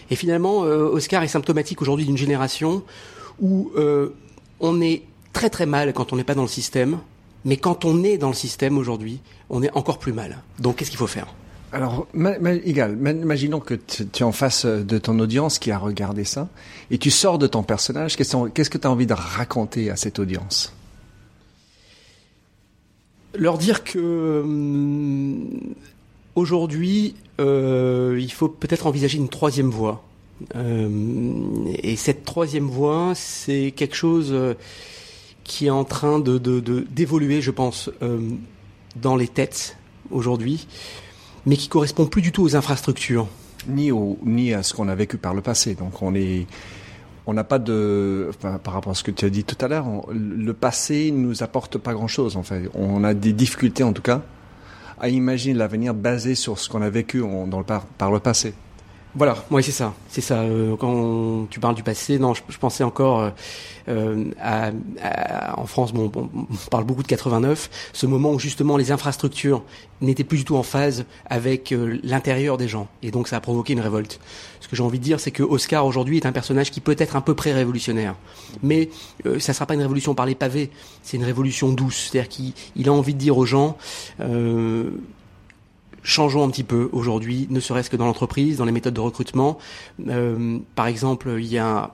Et 0.10 0.16
finalement, 0.16 0.64
euh, 0.64 0.90
Oscar 0.90 1.24
est 1.24 1.28
symptomatique 1.28 1.82
aujourd'hui 1.82 2.06
d'une 2.06 2.18
génération 2.18 2.84
où 3.40 3.72
euh, 3.76 4.16
on 4.60 4.82
est 4.82 5.04
très 5.34 5.50
très 5.50 5.66
mal 5.66 5.94
quand 5.94 6.14
on 6.14 6.16
n'est 6.16 6.24
pas 6.24 6.36
dans 6.36 6.44
le 6.44 6.48
système, 6.48 7.00
mais 7.46 7.58
quand 7.58 7.86
on 7.86 8.04
est 8.04 8.18
dans 8.18 8.30
le 8.30 8.34
système 8.36 8.78
aujourd'hui, 8.78 9.20
on 9.50 9.64
est 9.64 9.72
encore 9.76 10.00
plus 10.00 10.14
mal. 10.14 10.40
Donc 10.60 10.78
qu'est-ce 10.78 10.90
qu'il 10.90 11.00
faut 11.00 11.08
faire? 11.08 11.28
Alors, 11.72 12.08
ma- 12.14 12.40
ma- 12.40 12.54
égal, 12.54 12.96
ma- 12.96 13.12
imaginons 13.12 13.60
que 13.60 13.76
tu 13.76 14.08
tu 14.08 14.24
es 14.24 14.26
en 14.26 14.32
face 14.32 14.66
de 14.66 14.98
ton 14.98 15.20
audience 15.20 15.60
qui 15.60 15.70
a 15.72 15.78
regardé 15.78 16.24
ça, 16.24 16.50
et 16.90 16.98
tu 16.98 17.12
sors 17.12 17.38
de 17.38 17.46
ton 17.46 17.62
personnage. 17.62 18.16
Qu'est-ce 18.16 18.36
qu'est-ce 18.50 18.72
que 18.72 18.80
tu 18.80 18.88
as 18.88 18.92
envie 18.92 19.06
de 19.06 19.14
raconter 19.14 19.92
à 19.92 19.96
cette 19.96 20.18
audience? 20.18 20.74
Leur 23.36 23.60
dire 23.60 23.84
que 23.84 24.42
hum, 24.44 25.48
aujourd'hui, 26.34 27.16
euh, 27.40 28.18
il 28.20 28.32
faut 28.32 28.50
peut-être 28.50 28.88
envisager 28.88 29.20
une 29.20 29.30
troisième 29.30 29.70
voie. 29.70 30.04
Euh, 30.56 30.90
et 31.84 31.96
cette 31.96 32.26
troisième 32.26 32.68
voie, 32.68 33.14
c'est 33.14 33.72
quelque 33.76 33.96
chose 33.96 34.30
euh, 34.32 34.56
qui 35.50 35.66
est 35.66 35.72
en 35.72 35.84
train 35.84 36.20
de 36.20 36.38
d'évoluer, 36.92 37.42
je 37.42 37.50
pense, 37.52 37.90
euh, 38.04 38.20
dans 38.96 39.16
les 39.16 39.28
têtes 39.28 39.78
aujourd'hui, 40.12 40.68
mais 41.48 41.58
qui 41.58 41.68
correspond 41.68 42.06
plus 42.06 42.22
du 42.22 42.32
tout 42.32 42.44
aux 42.44 42.56
infrastructures. 42.56 43.28
ni, 43.68 43.92
au, 43.92 44.18
ni 44.24 44.54
à 44.54 44.64
ce 44.64 44.74
qu'on 44.74 44.88
a 44.88 44.96
vécu 44.96 45.18
par 45.18 45.34
le 45.34 45.42
passé. 45.42 45.76
Donc 45.76 46.02
on 46.02 46.14
est, 46.16 46.48
on 47.26 47.34
n'a 47.34 47.44
pas 47.44 47.60
de, 47.60 48.30
enfin, 48.30 48.60
par 48.64 48.74
rapport 48.76 48.92
à 48.92 48.96
ce 48.96 49.04
que 49.04 49.12
tu 49.12 49.26
as 49.26 49.30
dit 49.30 49.44
tout 49.44 49.58
à 49.60 49.68
l'heure, 49.68 49.86
le 50.12 50.54
passé 50.54 51.12
nous 51.12 51.44
apporte 51.44 51.78
pas 51.78 51.94
grand-chose. 51.94 52.38
En 52.38 52.44
fait, 52.44 52.70
on 52.74 53.04
a 53.04 53.14
des 53.14 53.34
difficultés 53.34 53.84
en 53.84 53.94
tout 53.94 54.02
cas 54.04 54.22
à 55.02 55.10
imaginer 55.10 55.56
l'avenir 55.56 55.94
basé 55.94 56.36
sur 56.36 56.60
ce 56.60 56.70
qu'on 56.70 56.82
a 56.82 56.90
vécu 56.90 57.22
dans 57.22 57.58
le 57.58 57.66
par, 57.66 57.86
par 57.86 58.12
le 58.12 58.20
passé. 58.20 58.54
Voilà, 59.16 59.44
oui, 59.50 59.64
c'est 59.64 59.72
ça. 59.72 59.94
C'est 60.08 60.22
ça. 60.22 60.42
Euh, 60.42 60.76
quand 60.76 61.48
tu 61.50 61.60
parles 61.60 61.76
du 61.76 61.84
passé, 61.84 62.20
non, 62.20 62.34
je, 62.36 62.58
pensais 62.60 62.84
encore 62.84 63.32
euh, 63.90 64.24
euh, 64.46 64.72
en 65.58 65.66
France. 65.66 65.94
Bon, 65.94 66.12
on 66.14 66.70
parle 66.70 66.84
beaucoup 66.84 67.02
de 67.02 67.08
89, 67.08 67.90
ce 67.92 68.06
moment 68.06 68.32
où 68.34 68.40
justement 68.40 68.78
les 68.78 68.92
infrastructures 68.92 69.64
n'étaient 70.02 70.24
plus 70.24 70.40
du 70.40 70.46
tout 70.46 70.58
en 70.58 70.64
phase 70.64 71.06
avec 71.26 71.72
euh, 71.72 72.00
l'intérieur 72.04 72.58
des 72.58 72.68
gens, 72.68 72.88
et 73.02 73.10
donc 73.10 73.28
ça 73.28 73.38
a 73.38 73.40
provoqué 73.40 73.74
une 73.74 73.80
révolte. 73.80 74.20
Ce 74.60 74.68
que 74.68 74.76
j'ai 74.76 74.84
envie 74.84 75.00
de 75.00 75.04
dire, 75.04 75.20
c'est 75.20 75.32
que 75.32 75.42
Oscar 75.42 75.88
aujourd'hui 75.88 76.18
est 76.18 76.28
un 76.28 76.32
personnage 76.32 76.70
qui 76.70 76.82
peut 76.82 76.96
être 77.00 77.16
un 77.16 77.22
peu 77.22 77.34
pré-révolutionnaire, 77.34 78.16
mais 78.62 78.90
ça 79.40 79.54
sera 79.54 79.66
pas 79.66 79.74
une 79.74 79.82
révolution 79.82 80.14
par 80.14 80.28
les 80.28 80.36
pavés, 80.36 80.70
c'est 81.02 81.18
une 81.18 81.24
révolution 81.24 81.70
douce. 81.70 82.10
C'est-à-dire 82.12 82.30
qu'il 82.30 82.54
il 82.76 82.90
a 82.90 82.94
envie 82.94 83.16
de 83.16 83.20
dire 83.20 83.38
aux 83.38 83.46
gens. 83.46 83.76
Changeons 86.10 86.44
un 86.44 86.50
petit 86.50 86.64
peu 86.64 86.90
aujourd'hui, 86.92 87.48
ne 87.50 87.60
serait-ce 87.60 87.90
que 87.90 87.96
dans 87.96 88.06
l'entreprise, 88.06 88.58
dans 88.58 88.66
les 88.66 88.72
méthodes 88.72 88.94
de 88.94 89.00
recrutement. 89.00 89.58
Euh, 90.08 90.60
par 90.76 90.88
exemple, 90.88 91.38
il 91.40 91.48
y 91.48 91.58
a 91.58 91.94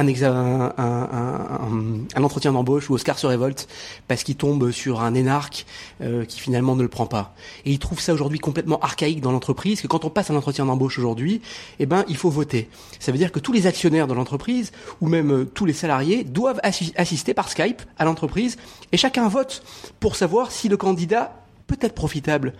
un, 0.00 2.22
entretien 2.22 2.52
d'embauche 2.52 2.90
où 2.90 2.94
Oscar 2.94 3.18
se 3.18 3.26
révolte 3.26 3.68
parce 4.08 4.22
qu'il 4.22 4.36
tombe 4.36 4.70
sur 4.70 5.00
un 5.00 5.14
énarque 5.14 5.66
euh, 6.00 6.24
qui 6.24 6.40
finalement 6.40 6.76
ne 6.76 6.82
le 6.82 6.88
prend 6.88 7.06
pas. 7.06 7.34
Et 7.64 7.72
il 7.72 7.78
trouve 7.78 8.00
ça 8.00 8.12
aujourd'hui 8.12 8.38
complètement 8.38 8.78
archaïque 8.80 9.20
dans 9.20 9.32
l'entreprise, 9.32 9.80
que 9.80 9.86
quand 9.86 10.04
on 10.04 10.10
passe 10.10 10.30
un 10.30 10.36
entretien 10.36 10.66
d'embauche 10.66 10.98
aujourd'hui, 10.98 11.40
eh 11.78 11.86
ben, 11.86 12.04
il 12.08 12.16
faut 12.16 12.30
voter. 12.30 12.68
Ça 12.98 13.12
veut 13.12 13.18
dire 13.18 13.32
que 13.32 13.38
tous 13.38 13.52
les 13.52 13.66
actionnaires 13.66 14.06
de 14.06 14.14
l'entreprise, 14.14 14.72
ou 15.00 15.08
même 15.08 15.32
euh, 15.32 15.44
tous 15.44 15.66
les 15.66 15.72
salariés, 15.72 16.24
doivent 16.24 16.60
assi- 16.62 16.92
assister 16.96 17.34
par 17.34 17.48
Skype 17.48 17.82
à 17.98 18.04
l'entreprise, 18.04 18.56
et 18.92 18.96
chacun 18.96 19.28
vote 19.28 19.62
pour 19.98 20.16
savoir 20.16 20.52
si 20.52 20.68
le 20.68 20.76
candidat 20.76 21.39
peut 21.70 21.86
être 21.86 21.94
profitable 21.94 22.52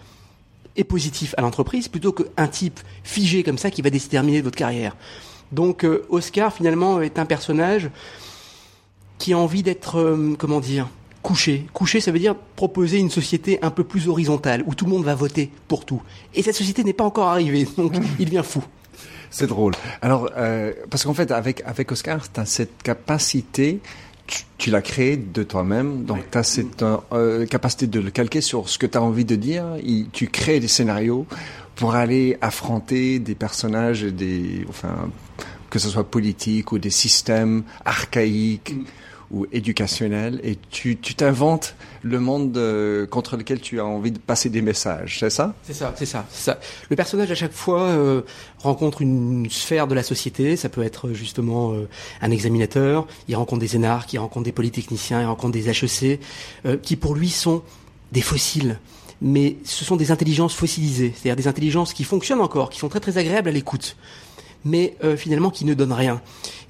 et 0.76 0.84
positif 0.84 1.34
à 1.36 1.42
l'entreprise, 1.42 1.88
plutôt 1.88 2.12
qu'un 2.12 2.46
type 2.46 2.80
figé 3.02 3.42
comme 3.42 3.58
ça 3.58 3.70
qui 3.70 3.82
va 3.82 3.90
déterminer 3.90 4.40
votre 4.40 4.56
carrière. 4.56 4.96
Donc 5.52 5.84
euh, 5.84 6.06
Oscar 6.10 6.52
finalement 6.52 7.00
est 7.00 7.18
un 7.18 7.26
personnage 7.26 7.90
qui 9.18 9.32
a 9.32 9.38
envie 9.38 9.62
d'être, 9.62 9.98
euh, 9.98 10.34
comment 10.38 10.60
dire, 10.60 10.88
coucher. 11.22 11.66
Coucher, 11.72 12.00
ça 12.00 12.12
veut 12.12 12.20
dire 12.20 12.36
proposer 12.56 12.98
une 12.98 13.10
société 13.10 13.58
un 13.62 13.70
peu 13.70 13.82
plus 13.82 14.08
horizontale, 14.08 14.62
où 14.66 14.74
tout 14.74 14.84
le 14.84 14.92
monde 14.92 15.04
va 15.04 15.16
voter 15.16 15.50
pour 15.66 15.84
tout. 15.84 16.02
Et 16.34 16.42
cette 16.42 16.54
société 16.54 16.84
n'est 16.84 16.92
pas 16.92 17.04
encore 17.04 17.28
arrivée, 17.28 17.66
donc 17.76 17.94
il 18.20 18.26
devient 18.26 18.44
fou. 18.44 18.62
C'est 19.30 19.46
drôle. 19.46 19.74
Alors, 20.02 20.30
euh, 20.36 20.72
parce 20.88 21.04
qu'en 21.04 21.14
fait, 21.14 21.30
avec, 21.30 21.62
avec 21.64 21.92
Oscar, 21.92 22.32
tu 22.32 22.40
as 22.40 22.46
cette 22.46 22.82
capacité, 22.82 23.80
tu, 24.30 24.44
tu 24.58 24.70
l'as 24.70 24.80
créée 24.80 25.16
de 25.16 25.42
toi-même, 25.42 26.04
donc 26.04 26.20
tu 26.30 26.38
as 26.38 26.42
cette 26.42 26.84
euh, 27.12 27.44
capacité 27.46 27.86
de 27.86 28.00
le 28.00 28.10
calquer 28.10 28.40
sur 28.40 28.68
ce 28.68 28.78
que 28.78 28.86
tu 28.86 28.96
as 28.96 29.02
envie 29.02 29.24
de 29.24 29.34
dire. 29.34 29.64
Tu 30.12 30.28
crées 30.28 30.60
des 30.60 30.68
scénarios 30.68 31.26
pour 31.74 31.94
aller 31.94 32.38
affronter 32.40 33.18
des 33.18 33.34
personnages, 33.34 34.02
des, 34.02 34.64
enfin, 34.68 35.10
que 35.68 35.78
ce 35.78 35.88
soit 35.88 36.08
politique 36.08 36.72
ou 36.72 36.78
des 36.78 36.90
systèmes 36.90 37.64
archaïques. 37.84 38.74
Mm 38.74 38.84
ou 39.30 39.46
éducationnel 39.52 40.40
et 40.42 40.58
tu 40.70 40.96
t'inventes 40.96 41.74
le 42.02 42.18
monde 42.18 42.56
euh, 42.56 43.06
contre 43.06 43.36
lequel 43.36 43.60
tu 43.60 43.80
as 43.80 43.84
envie 43.84 44.10
de 44.10 44.18
passer 44.18 44.48
des 44.48 44.62
messages, 44.62 45.18
c'est 45.20 45.30
ça? 45.30 45.54
C'est 45.62 45.74
ça, 45.74 45.94
c'est 45.96 46.06
ça, 46.06 46.26
ça. 46.30 46.58
Le 46.88 46.96
personnage 46.96 47.30
à 47.30 47.34
chaque 47.34 47.52
fois 47.52 47.82
euh, 47.82 48.22
rencontre 48.58 49.02
une 49.02 49.48
sphère 49.50 49.86
de 49.86 49.94
la 49.94 50.02
société, 50.02 50.56
ça 50.56 50.68
peut 50.68 50.82
être 50.82 51.12
justement 51.12 51.72
euh, 51.72 51.88
un 52.22 52.30
examinateur, 52.30 53.06
il 53.28 53.36
rencontre 53.36 53.60
des 53.60 53.76
énarques, 53.76 54.12
il 54.12 54.18
rencontre 54.18 54.44
des 54.44 54.52
polytechniciens, 54.52 55.20
il 55.20 55.26
rencontre 55.26 55.52
des 55.52 55.68
HEC, 55.68 56.20
qui 56.82 56.96
pour 56.96 57.14
lui 57.14 57.30
sont 57.30 57.62
des 58.12 58.22
fossiles. 58.22 58.78
Mais 59.22 59.58
ce 59.64 59.84
sont 59.84 59.96
des 59.96 60.10
intelligences 60.10 60.54
fossilisées, 60.54 61.12
c'est-à-dire 61.14 61.36
des 61.36 61.46
intelligences 61.46 61.92
qui 61.92 62.04
fonctionnent 62.04 62.40
encore, 62.40 62.70
qui 62.70 62.78
sont 62.78 62.88
très 62.88 63.00
très 63.00 63.18
agréables 63.18 63.50
à 63.50 63.52
l'écoute 63.52 63.96
mais 64.64 64.96
euh, 65.04 65.16
finalement 65.16 65.50
qui 65.50 65.64
ne 65.64 65.74
donne 65.74 65.92
rien. 65.92 66.20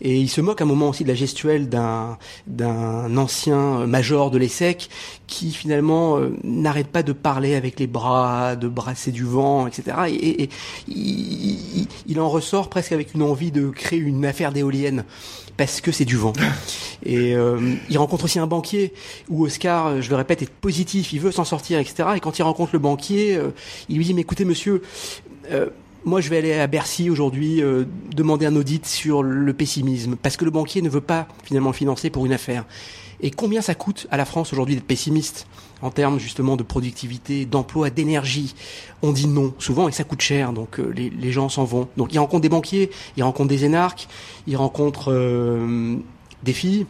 Et 0.02 0.18
il 0.18 0.28
se 0.28 0.40
moque 0.40 0.60
à 0.60 0.64
un 0.64 0.66
moment 0.66 0.88
aussi 0.88 1.02
de 1.04 1.08
la 1.08 1.14
gestuelle 1.14 1.68
d'un 1.68 2.16
d'un 2.46 3.16
ancien 3.16 3.86
major 3.86 4.30
de 4.30 4.38
l'ESSEC 4.38 4.88
qui 5.26 5.52
finalement 5.52 6.18
euh, 6.18 6.36
n'arrête 6.42 6.86
pas 6.86 7.02
de 7.02 7.12
parler 7.12 7.54
avec 7.54 7.78
les 7.78 7.86
bras, 7.86 8.56
de 8.56 8.68
brasser 8.68 9.12
du 9.12 9.24
vent, 9.24 9.66
etc. 9.66 9.96
Et, 10.08 10.48
il, 10.88 12.20
en 12.20 12.28
ressort 12.28 12.68
presque 12.68 12.92
avec 12.92 13.14
une 13.14 13.22
envie 13.22 13.50
de 13.50 13.68
créer 13.68 13.98
une 13.98 14.24
affaire 14.26 14.52
d'éolienne 14.52 15.04
parce 15.56 15.80
que 15.80 15.92
c'est 15.92 16.04
du 16.04 16.16
vent. 16.16 16.32
Et 17.02 17.34
euh, 17.34 17.74
il 17.88 17.98
rencontre 17.98 18.24
aussi 18.24 18.38
un 18.38 18.46
banquier 18.46 18.92
où 19.28 19.44
Oscar, 19.44 20.02
je 20.02 20.10
le 20.10 20.16
répète, 20.16 20.42
est 20.42 20.50
positif, 20.50 21.12
il 21.12 21.20
veut 21.20 21.32
s'en 21.32 21.44
sortir, 21.44 21.78
etc. 21.78 22.10
Et 22.16 22.20
quand 22.20 22.38
il 22.38 22.42
rencontre 22.42 22.70
le 22.74 22.78
banquier, 22.78 23.40
il 23.88 23.96
lui 23.96 24.04
dit 24.04 24.14
mais 24.14 24.20
écoutez 24.22 24.44
monsieur 24.44 24.82
moi, 26.04 26.20
je 26.20 26.30
vais 26.30 26.38
aller 26.38 26.52
à 26.52 26.66
Bercy 26.66 27.10
aujourd'hui 27.10 27.62
euh, 27.62 27.84
demander 28.14 28.46
un 28.46 28.56
audit 28.56 28.86
sur 28.86 29.22
le 29.22 29.52
pessimisme, 29.52 30.16
parce 30.16 30.36
que 30.36 30.44
le 30.44 30.50
banquier 30.50 30.82
ne 30.82 30.88
veut 30.88 31.00
pas 31.00 31.28
finalement 31.44 31.72
financer 31.72 32.10
pour 32.10 32.26
une 32.26 32.32
affaire. 32.32 32.64
Et 33.20 33.30
combien 33.30 33.60
ça 33.60 33.74
coûte 33.74 34.06
à 34.10 34.16
la 34.16 34.24
France 34.24 34.52
aujourd'hui 34.52 34.76
d'être 34.76 34.86
pessimiste 34.86 35.46
en 35.82 35.90
termes 35.90 36.18
justement 36.18 36.56
de 36.56 36.62
productivité, 36.62 37.44
d'emploi, 37.44 37.90
d'énergie? 37.90 38.54
On 39.02 39.12
dit 39.12 39.26
non 39.26 39.52
souvent 39.58 39.88
et 39.88 39.92
ça 39.92 40.04
coûte 40.04 40.22
cher, 40.22 40.54
donc 40.54 40.80
euh, 40.80 40.90
les, 40.96 41.10
les, 41.10 41.32
gens 41.32 41.50
s'en 41.50 41.64
vont. 41.64 41.88
Donc 41.98 42.14
il 42.14 42.18
rencontre 42.18 42.42
des 42.42 42.48
banquiers, 42.48 42.90
il 43.18 43.22
rencontre 43.22 43.50
des 43.50 43.66
énarques, 43.66 44.08
il 44.46 44.56
rencontre 44.56 45.12
euh, 45.12 45.96
des 46.42 46.52
filles 46.52 46.86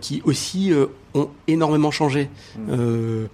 qui 0.00 0.22
aussi 0.24 0.70
ont 1.14 1.30
énormément 1.48 1.90
changé. 1.90 2.30
Mmh. 2.56 3.26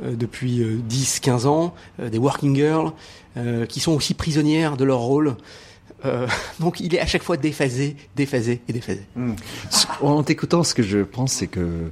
depuis 0.00 0.62
10-15 0.88 1.48
ans, 1.48 1.74
des 1.98 2.18
working 2.18 2.54
girls, 2.54 2.92
euh, 3.38 3.66
qui 3.66 3.78
sont 3.78 3.92
aussi 3.92 4.14
prisonnières 4.14 4.76
de 4.76 4.84
leur 4.84 4.98
rôle. 4.98 5.36
Euh, 6.04 6.26
donc 6.60 6.80
il 6.80 6.94
est 6.94 7.00
à 7.00 7.06
chaque 7.06 7.22
fois 7.22 7.36
déphasé, 7.36 7.96
déphasé 8.16 8.60
et 8.68 8.72
déphasé. 8.72 9.02
Hmm. 9.14 9.34
En 10.00 10.22
t'écoutant, 10.22 10.64
ce 10.64 10.74
que 10.74 10.82
je 10.82 10.98
pense, 10.98 11.34
c'est 11.34 11.46
que 11.46 11.90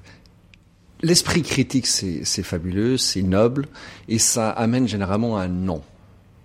l'esprit 1.03 1.43
critique, 1.43 1.87
c'est 1.87 2.43
fabuleux, 2.43 2.97
c'est 2.97 3.23
noble, 3.23 3.69
et 4.09 4.19
ça 4.19 4.51
amène 4.51 4.89
généralement 4.89 5.39
un 5.39 5.49
non. 5.49 5.83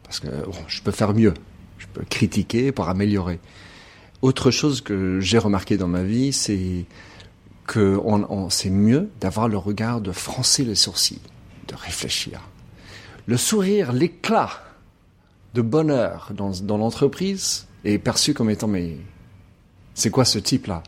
Parce 0.04 0.20
que 0.20 0.28
je 0.68 0.82
peux 0.82 0.92
faire 0.92 1.14
mieux, 1.14 1.34
je 1.80 1.88
peux 1.92 2.04
critiquer 2.08 2.72
pour 2.72 2.90
améliorer. 2.90 3.40
Autre 4.22 4.52
chose 4.52 4.82
que 4.82 5.20
j'ai 5.20 5.40
remarqué 5.40 5.78
dans 5.78 5.88
ma 5.88 6.04
vie, 6.04 6.32
c'est 6.32 6.86
que 7.66 8.00
on, 8.04 8.50
c'est 8.50 8.70
mieux 8.70 9.10
d'avoir 9.20 9.48
le 9.48 9.58
regard 9.58 10.00
de 10.02 10.12
froncer 10.12 10.64
les 10.64 10.76
sourcils, 10.76 11.22
de 11.68 11.76
réfléchir. 11.76 12.42
Le 13.26 13.38
sourire, 13.38 13.94
l'éclat 13.94 14.52
de 15.54 15.62
bonheur 15.62 16.32
dans, 16.34 16.52
dans 16.64 16.78
l'entreprise 16.78 17.68
est 17.84 17.98
perçu 17.98 18.34
comme 18.34 18.50
étant 18.50 18.68
mais 18.68 18.98
c'est 19.94 20.10
quoi 20.10 20.26
ce 20.26 20.40
type-là? 20.40 20.84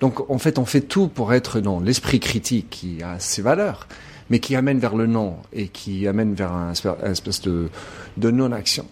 Donc 0.00 0.30
en 0.30 0.38
fait 0.38 0.58
on 0.58 0.64
fait 0.64 0.80
tout 0.80 1.08
pour 1.08 1.32
être 1.34 1.60
dans 1.60 1.80
l'esprit 1.80 2.20
critique 2.20 2.70
qui 2.70 3.02
a 3.02 3.18
ses 3.18 3.42
valeurs, 3.42 3.86
mais 4.30 4.38
qui 4.38 4.56
amène 4.56 4.78
vers 4.78 4.96
le 4.96 5.06
non 5.06 5.36
et 5.52 5.68
qui 5.68 6.06
amène 6.06 6.34
vers 6.34 6.52
un, 6.52 6.72
espèce 6.72 7.42
de, 7.42 7.68
de 8.16 8.30
non-action. 8.30 8.86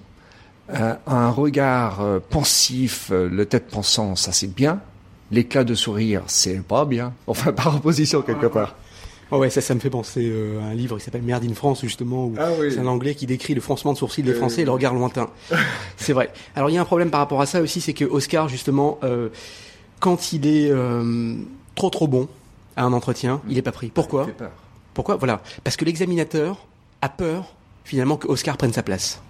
Euh, 0.71 0.95
un 1.07 1.31
regard 1.31 2.03
euh, 2.03 2.19
pensif, 2.21 3.09
euh, 3.11 3.27
le 3.31 3.47
tête 3.47 3.69
pensant, 3.69 4.17
ça 4.17 4.33
c'est 4.33 4.55
bien. 4.55 4.81
L'éclat 5.31 5.65
de 5.65 5.75
sourire, 5.75 6.25
c'est 6.27 6.61
pas 6.63 6.85
bien. 6.85 7.15
Enfin 7.27 7.53
par 7.57 7.77
opposition 7.77 8.21
quelque 8.21 8.47
part. 8.47 8.77
Oh 9.31 9.39
ouais, 9.39 9.51
ça, 9.51 9.61
ça 9.61 9.75
me 9.75 9.81
fait 9.81 9.91
penser 9.91 10.29
euh, 10.31 10.61
à 10.61 10.65
un 10.65 10.75
livre 10.75 10.97
qui 10.99 11.05
s'appelle 11.05 11.23
Merde 11.23 11.45
in 11.45 11.53
France, 11.53 11.83
justement, 11.83 12.27
où 12.27 12.35
ah 12.39 12.49
c'est 12.71 12.79
un 12.79 12.87
anglais 12.87 13.15
qui 13.15 13.27
décrit 13.27 13.55
le 13.55 13.61
froncement 13.61 13.93
de 13.93 13.99
sourcils 13.99 14.23
des 14.23 14.33
euh, 14.33 14.37
Français 14.37 14.63
et 14.63 14.65
le 14.65 14.71
regard 14.71 14.95
lointain. 14.95 15.29
c'est 15.97 16.15
vrai. 16.15 16.33
Alors, 16.57 16.71
il 16.71 16.75
y 16.75 16.79
a 16.79 16.81
un 16.81 16.87
problème 16.87 17.11
par 17.11 17.21
rapport 17.21 17.41
à 17.41 17.47
ça 17.47 17.61
aussi, 17.61 17.81
c'est 17.83 17.93
que 17.93 18.07
Oscar, 18.07 18.49
justement, 18.49 18.99
euh, 19.05 19.29
quand 20.01 20.33
il 20.33 20.47
est 20.47 20.73
trop 21.75 21.91
trop 21.91 22.07
bon 22.07 22.29
à 22.77 22.85
un 22.85 22.93
entretien, 22.93 23.43
il 23.49 23.59
est 23.59 23.63
pas 23.63 23.73
pris. 23.73 23.89
Pourquoi 23.89 24.29
Pourquoi? 24.95 25.17
Voilà. 25.17 25.43
Parce 25.63 25.77
que 25.77 25.85
l'examinateur 25.85 26.67
a 27.03 27.09
peur, 27.09 27.55
finalement, 27.85 28.17
que 28.17 28.29
Oscar 28.29 28.57
prenne 28.57 28.73
sa 28.73 28.83
place. 28.83 29.21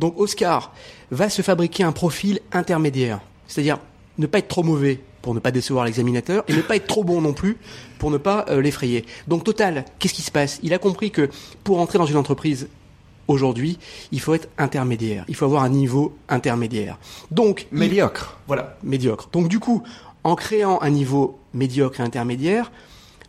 Donc, 0.00 0.18
Oscar 0.18 0.72
va 1.10 1.30
se 1.30 1.42
fabriquer 1.42 1.84
un 1.84 1.92
profil 1.92 2.40
intermédiaire. 2.52 3.20
C'est-à-dire, 3.46 3.78
ne 4.18 4.26
pas 4.26 4.38
être 4.38 4.48
trop 4.48 4.62
mauvais 4.62 5.00
pour 5.22 5.34
ne 5.34 5.40
pas 5.40 5.50
décevoir 5.50 5.84
l'examinateur 5.84 6.44
et 6.48 6.54
ne 6.54 6.62
pas 6.62 6.76
être 6.76 6.86
trop 6.86 7.04
bon 7.04 7.20
non 7.20 7.32
plus 7.32 7.56
pour 7.98 8.10
ne 8.10 8.18
pas 8.18 8.46
euh, 8.48 8.60
l'effrayer. 8.60 9.04
Donc 9.28 9.44
total, 9.44 9.84
qu'est-ce 9.98 10.14
qui 10.14 10.22
se 10.22 10.30
passe? 10.30 10.60
Il 10.62 10.72
a 10.74 10.78
compris 10.78 11.10
que 11.10 11.28
pour 11.64 11.80
entrer 11.80 11.98
dans 11.98 12.06
une 12.06 12.16
entreprise 12.16 12.68
aujourd'hui, 13.28 13.78
il 14.12 14.20
faut 14.20 14.34
être 14.34 14.48
intermédiaire, 14.58 15.24
il 15.28 15.34
faut 15.34 15.44
avoir 15.44 15.62
un 15.62 15.68
niveau 15.68 16.16
intermédiaire. 16.28 16.98
Donc 17.30 17.66
médiocre. 17.70 18.38
voilà, 18.46 18.76
médiocre. 18.82 19.28
Donc 19.32 19.48
du 19.48 19.60
coup, 19.60 19.82
en 20.24 20.34
créant 20.34 20.80
un 20.82 20.90
niveau 20.90 21.38
médiocre 21.54 22.00
et 22.00 22.02
intermédiaire, 22.02 22.72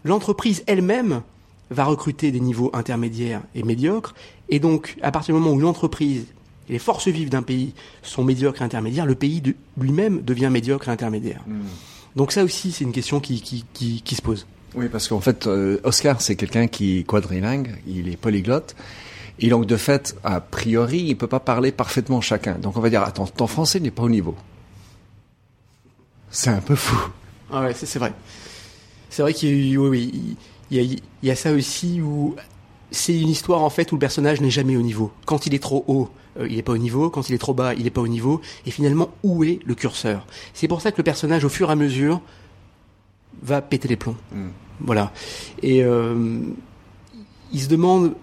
l'entreprise 0.04 0.64
elle-même 0.68 1.22
va 1.70 1.86
recruter 1.86 2.32
des 2.32 2.40
niveaux 2.40 2.70
intermédiaires 2.74 3.42
et 3.56 3.64
médiocres 3.64 4.14
et 4.50 4.60
donc 4.60 4.98
à 5.02 5.12
partir 5.12 5.34
du 5.34 5.40
moment 5.40 5.56
où 5.56 5.60
l'entreprise 5.60 6.28
les 6.70 6.80
forces 6.80 7.08
vives 7.08 7.30
d'un 7.30 7.42
pays 7.42 7.74
sont 8.02 8.24
médiocres 8.24 8.62
et 8.62 8.66
intermédiaires, 8.66 9.06
le 9.06 9.16
pays 9.16 9.42
lui-même 9.78 10.22
devient 10.22 10.50
médiocre 10.52 10.88
et 10.88 10.92
intermédiaire. 10.92 11.42
Hmm. 11.48 11.62
Donc 12.16 12.32
ça 12.32 12.44
aussi, 12.44 12.72
c'est 12.72 12.84
une 12.84 12.92
question 12.92 13.20
qui, 13.20 13.42
qui, 13.42 14.16
se 14.16 14.22
pose. 14.22 14.46
Oui, 14.76 14.88
parce 14.90 15.08
qu'en 15.08 15.20
fait, 15.20 15.48
euh, 15.48 15.80
Oscar, 15.84 16.22
c'est 16.22 16.36
quelqu'un 16.36 16.68
qui 16.68 17.00
est 17.00 17.04
quadrilingue, 17.04 17.76
il 17.88 18.10
est 18.10 18.18
polyglotte. 18.18 18.76
Et 19.40 19.50
donc, 19.50 19.66
de 19.66 19.76
fait, 19.76 20.16
a 20.24 20.40
priori, 20.40 21.00
il 21.00 21.18
peut 21.18 21.28
pas 21.28 21.40
parler 21.40 21.72
parfaitement 21.72 22.22
chacun. 22.22 22.56
Donc, 22.56 22.78
on 22.78 22.80
va 22.80 22.90
dire, 22.90 23.02
attends, 23.02 23.26
ton 23.26 23.48
français 23.48 23.80
n'est 23.80 23.92
pas 23.92 24.04
au 24.04 24.10
niveau. 24.10 24.36
C'est 26.30 26.52
un 26.52 26.62
peu 26.62 26.76
fou. 26.76 27.10
Ah 27.52 27.62
ouais, 27.64 27.74
c'est 27.74 27.98
vrai. 27.98 28.14
C'est 29.10 29.22
vrai 29.24 29.34
qu'il 29.34 29.68
y, 29.68 29.78
oui, 29.78 30.38
il 30.70 31.02
y 31.24 31.32
a 31.32 31.36
ça 31.36 31.52
aussi 31.52 32.00
où 32.02 32.36
c'est 32.92 33.18
une 33.18 33.30
histoire 33.30 33.64
en 33.64 33.70
fait 33.70 33.92
où 33.92 33.96
le 33.96 34.00
personnage 34.00 34.42
n'est 34.42 34.50
jamais 34.50 34.76
au 34.76 34.82
niveau. 34.82 35.12
Quand 35.26 35.48
il 35.48 35.54
est 35.54 35.64
trop 35.64 35.84
haut, 35.88 36.10
euh, 36.40 36.48
il 36.50 36.58
n'est 36.58 36.62
pas 36.62 36.74
au 36.74 36.78
niveau. 36.78 37.10
Quand 37.10 37.30
il 37.30 37.34
est 37.34 37.40
trop 37.40 37.54
bas, 37.54 37.74
il 37.74 37.84
n'est 37.84 37.90
pas 37.90 38.02
au 38.02 38.08
niveau. 38.08 38.42
Et 38.66 38.72
finalement, 38.72 39.10
où 39.24 39.44
est 39.44 39.60
le 39.66 39.76
curseur? 39.76 40.28
C'est 40.54 40.68
pour 40.68 40.82
ça 40.82 40.92
que 40.92 40.98
le 40.98 41.04
personnage, 41.04 41.46
au 41.46 41.50
fur 41.50 41.70
et 41.70 41.72
à 41.72 41.76
mesure, 41.76 42.22
va 43.42 43.62
péter 43.62 43.88
les 43.88 43.96
plombs. 43.96 44.18
Hmm. 44.34 44.50
Voilà. 44.82 45.14
Et 45.64 45.84
euh, 45.84 46.40
il 47.54 47.62
se 47.62 47.68
demande, 47.68 48.14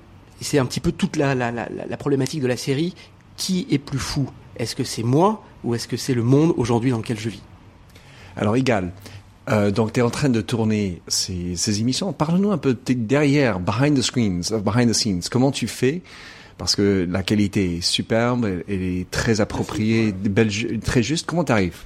c'est 0.40 0.58
un 0.58 0.66
petit 0.66 0.80
peu 0.80 0.92
toute 0.92 1.16
la, 1.16 1.34
la, 1.34 1.50
la, 1.50 1.68
la, 1.68 1.96
problématique 1.96 2.42
de 2.42 2.46
la 2.46 2.56
série, 2.56 2.94
qui 3.36 3.66
est 3.70 3.78
plus 3.78 3.98
fou? 3.98 4.28
Est-ce 4.56 4.76
que 4.76 4.84
c'est 4.84 5.02
moi 5.02 5.42
ou 5.64 5.74
est-ce 5.74 5.88
que 5.88 5.96
c'est 5.96 6.14
le 6.14 6.22
monde 6.22 6.52
aujourd'hui 6.56 6.90
dans 6.90 6.98
lequel 6.98 7.18
je 7.18 7.28
vis? 7.30 7.42
Alors, 8.36 8.54
égal. 8.56 8.92
Euh, 9.48 9.70
donc, 9.70 9.92
tu 9.92 10.00
es 10.00 10.02
en 10.02 10.10
train 10.10 10.28
de 10.28 10.40
tourner 10.40 11.00
ces, 11.08 11.56
ces 11.56 11.80
émissions. 11.80 12.12
Parle-nous 12.12 12.52
un 12.52 12.58
peu 12.58 12.76
derrière, 12.86 13.60
behind 13.60 13.96
the 13.96 14.02
screens, 14.02 14.52
behind 14.52 14.90
the 14.90 14.94
scenes. 14.94 15.22
Comment 15.30 15.50
tu 15.50 15.66
fais? 15.68 16.02
Parce 16.58 16.74
que 16.74 17.06
la 17.08 17.22
qualité 17.22 17.76
est 17.76 17.80
superbe, 17.80 18.44
elle 18.68 18.82
est 18.82 19.10
très 19.10 19.40
appropriée, 19.40 20.12
belle, 20.12 20.50
très 20.80 21.02
juste. 21.02 21.24
Comment 21.24 21.44
t'arrives? 21.44 21.78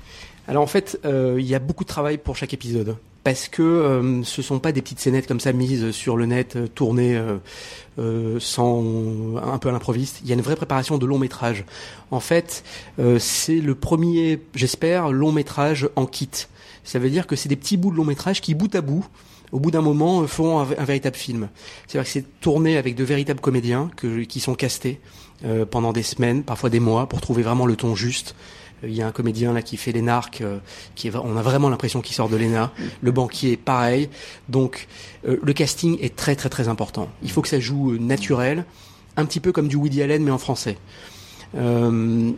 Alors 0.48 0.62
en 0.62 0.66
fait, 0.66 0.98
euh, 1.04 1.36
il 1.38 1.46
y 1.46 1.54
a 1.54 1.58
beaucoup 1.58 1.84
de 1.84 1.88
travail 1.88 2.18
pour 2.18 2.36
chaque 2.36 2.54
épisode 2.54 2.96
parce 3.24 3.48
que 3.48 3.62
euh, 3.62 4.22
ce 4.24 4.42
sont 4.42 4.58
pas 4.58 4.72
des 4.72 4.82
petites 4.82 5.00
scénettes 5.00 5.26
comme 5.26 5.40
ça 5.40 5.52
mises 5.52 5.90
sur 5.92 6.16
le 6.16 6.26
net, 6.26 6.56
euh, 6.56 6.66
tournées 6.66 7.20
euh, 7.98 8.40
sans 8.40 9.36
un 9.36 9.58
peu 9.58 9.68
à 9.68 9.72
l'improviste. 9.72 10.20
Il 10.22 10.28
y 10.28 10.32
a 10.32 10.34
une 10.34 10.40
vraie 10.40 10.56
préparation 10.56 10.98
de 10.98 11.06
long 11.06 11.18
métrage. 11.18 11.64
En 12.10 12.20
fait, 12.20 12.64
c'est 13.18 13.56
le 13.60 13.74
premier, 13.74 14.40
j'espère, 14.54 15.10
long 15.10 15.32
métrage 15.32 15.88
en 15.96 16.06
kit. 16.06 16.30
Ça 16.84 16.98
veut 16.98 17.10
dire 17.10 17.26
que 17.26 17.36
c'est 17.36 17.48
des 17.48 17.56
petits 17.56 17.76
bouts 17.76 17.90
de 17.90 17.96
long 17.96 18.04
métrage 18.04 18.40
qui, 18.40 18.54
bout 18.54 18.74
à 18.74 18.80
bout, 18.80 19.04
au 19.52 19.60
bout 19.60 19.70
d'un 19.70 19.82
moment, 19.82 20.26
font 20.26 20.60
un, 20.60 20.64
véritable 20.64 21.16
film. 21.16 21.48
C'est-à-dire 21.86 22.04
que 22.04 22.12
c'est 22.12 22.40
tourné 22.40 22.76
avec 22.76 22.94
de 22.94 23.04
véritables 23.04 23.40
comédiens 23.40 23.90
qui 24.28 24.40
sont 24.40 24.54
castés 24.54 25.00
pendant 25.70 25.92
des 25.92 26.02
semaines, 26.02 26.42
parfois 26.42 26.70
des 26.70 26.80
mois, 26.80 27.06
pour 27.06 27.20
trouver 27.20 27.42
vraiment 27.42 27.66
le 27.66 27.76
ton 27.76 27.94
juste. 27.94 28.34
Il 28.84 28.94
y 28.94 29.02
a 29.02 29.06
un 29.06 29.12
comédien 29.12 29.52
là 29.52 29.62
qui 29.62 29.76
fait 29.76 29.92
les 29.92 30.02
euh, 30.02 30.58
qui 30.94 31.10
on 31.14 31.36
a 31.36 31.42
vraiment 31.42 31.68
l'impression 31.68 32.00
qu'il 32.00 32.14
sort 32.14 32.28
de 32.28 32.36
l'ENA. 32.36 32.72
Le 33.00 33.12
banquier, 33.12 33.56
pareil. 33.56 34.08
Donc 34.48 34.88
euh, 35.26 35.38
le 35.42 35.52
casting 35.52 35.98
est 36.00 36.16
très 36.16 36.34
très 36.34 36.48
très 36.48 36.68
important. 36.68 37.08
Il 37.22 37.30
faut 37.30 37.42
que 37.42 37.48
ça 37.48 37.60
joue 37.60 37.92
euh, 37.92 37.98
naturel, 37.98 38.64
un 39.16 39.24
petit 39.24 39.40
peu 39.40 39.52
comme 39.52 39.68
du 39.68 39.76
Woody 39.76 40.02
Allen 40.02 40.22
mais 40.22 40.30
en 40.30 40.38
français. 40.38 40.78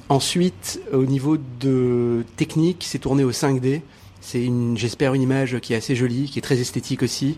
ensuite, 0.09 0.81
au 0.93 1.05
niveau 1.05 1.37
de 1.61 2.25
technique, 2.37 2.85
c'est 2.87 2.99
tourné 2.99 3.25
au 3.25 3.31
5D. 3.31 3.81
C'est 4.25 4.43
une, 4.43 4.77
j'espère, 4.77 5.15
une 5.15 5.23
image 5.23 5.61
qui 5.61 5.75
est 5.75 5.77
assez 5.77 5.95
jolie, 5.95 6.31
qui 6.31 6.39
est 6.39 6.43
très 6.43 6.59
esthétique 6.59 7.03
aussi. 7.03 7.37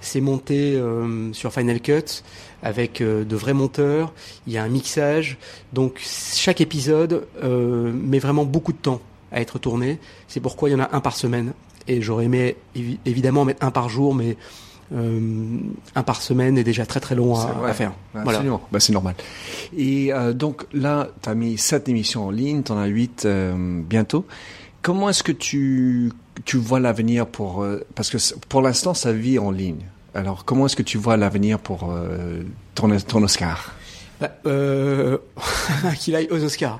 C'est 0.00 0.20
monté 0.20 0.80
sur 1.32 1.52
Final 1.52 1.80
Cut 1.80 2.22
avec 2.62 3.00
euh, 3.00 3.24
de 3.24 3.36
vrais 3.36 3.54
monteurs, 3.54 4.12
il 4.46 4.52
y 4.52 4.58
a 4.58 4.62
un 4.62 4.68
mixage, 4.68 5.38
donc 5.72 6.00
chaque 6.02 6.60
épisode 6.60 7.26
euh, 7.42 7.92
met 7.92 8.18
vraiment 8.18 8.44
beaucoup 8.44 8.72
de 8.72 8.78
temps 8.78 9.00
à 9.32 9.40
être 9.40 9.58
tourné. 9.58 9.98
C'est 10.28 10.40
pourquoi 10.40 10.68
il 10.68 10.72
y 10.72 10.74
en 10.74 10.80
a 10.80 10.88
un 10.92 11.00
par 11.00 11.16
semaine. 11.16 11.52
Et 11.88 12.02
j'aurais 12.02 12.24
aimé 12.24 12.56
évidemment 13.04 13.44
mettre 13.44 13.64
un 13.64 13.70
par 13.70 13.88
jour, 13.88 14.14
mais 14.14 14.36
euh, 14.92 15.58
un 15.94 16.02
par 16.02 16.20
semaine 16.20 16.58
est 16.58 16.64
déjà 16.64 16.84
très 16.86 16.98
très 16.98 17.14
long 17.14 17.36
à, 17.36 17.72
faire. 17.72 17.92
Voilà. 18.12 18.42
Bah, 18.72 18.80
c'est 18.80 18.92
normal. 18.92 19.14
Et 19.76 20.10
donc 20.34 20.66
là, 20.72 21.08
tu 21.22 21.28
as 21.28 21.34
mis 21.36 21.58
sept 21.58 21.88
émissions 21.88 22.26
en 22.26 22.30
ligne, 22.32 22.64
tu 22.64 22.72
en 22.72 22.78
as 22.78 22.86
huit 22.86 23.26
bientôt. 23.88 24.26
Comment 24.86 25.08
est-ce 25.08 25.24
que 25.24 25.32
tu, 25.32 26.12
tu 26.44 26.58
vois 26.58 26.78
l'avenir 26.78 27.26
pour... 27.26 27.66
parce 27.96 28.08
que 28.08 28.18
pour 28.48 28.62
l'instant, 28.62 28.94
ça 28.94 29.12
vit 29.12 29.36
en 29.40 29.50
ligne. 29.50 29.84
Alors, 30.14 30.44
comment 30.44 30.66
est-ce 30.66 30.76
que 30.76 30.82
tu 30.84 30.96
vois 30.96 31.16
l'avenir 31.16 31.58
pour 31.58 31.90
euh, 31.90 32.42
ton, 32.76 32.90
Oscar? 33.22 33.74
Bah, 34.20 34.30
euh, 34.46 35.18
Qu'il 35.98 36.14
aille 36.14 36.28
aux 36.30 36.42
Oscars. 36.42 36.78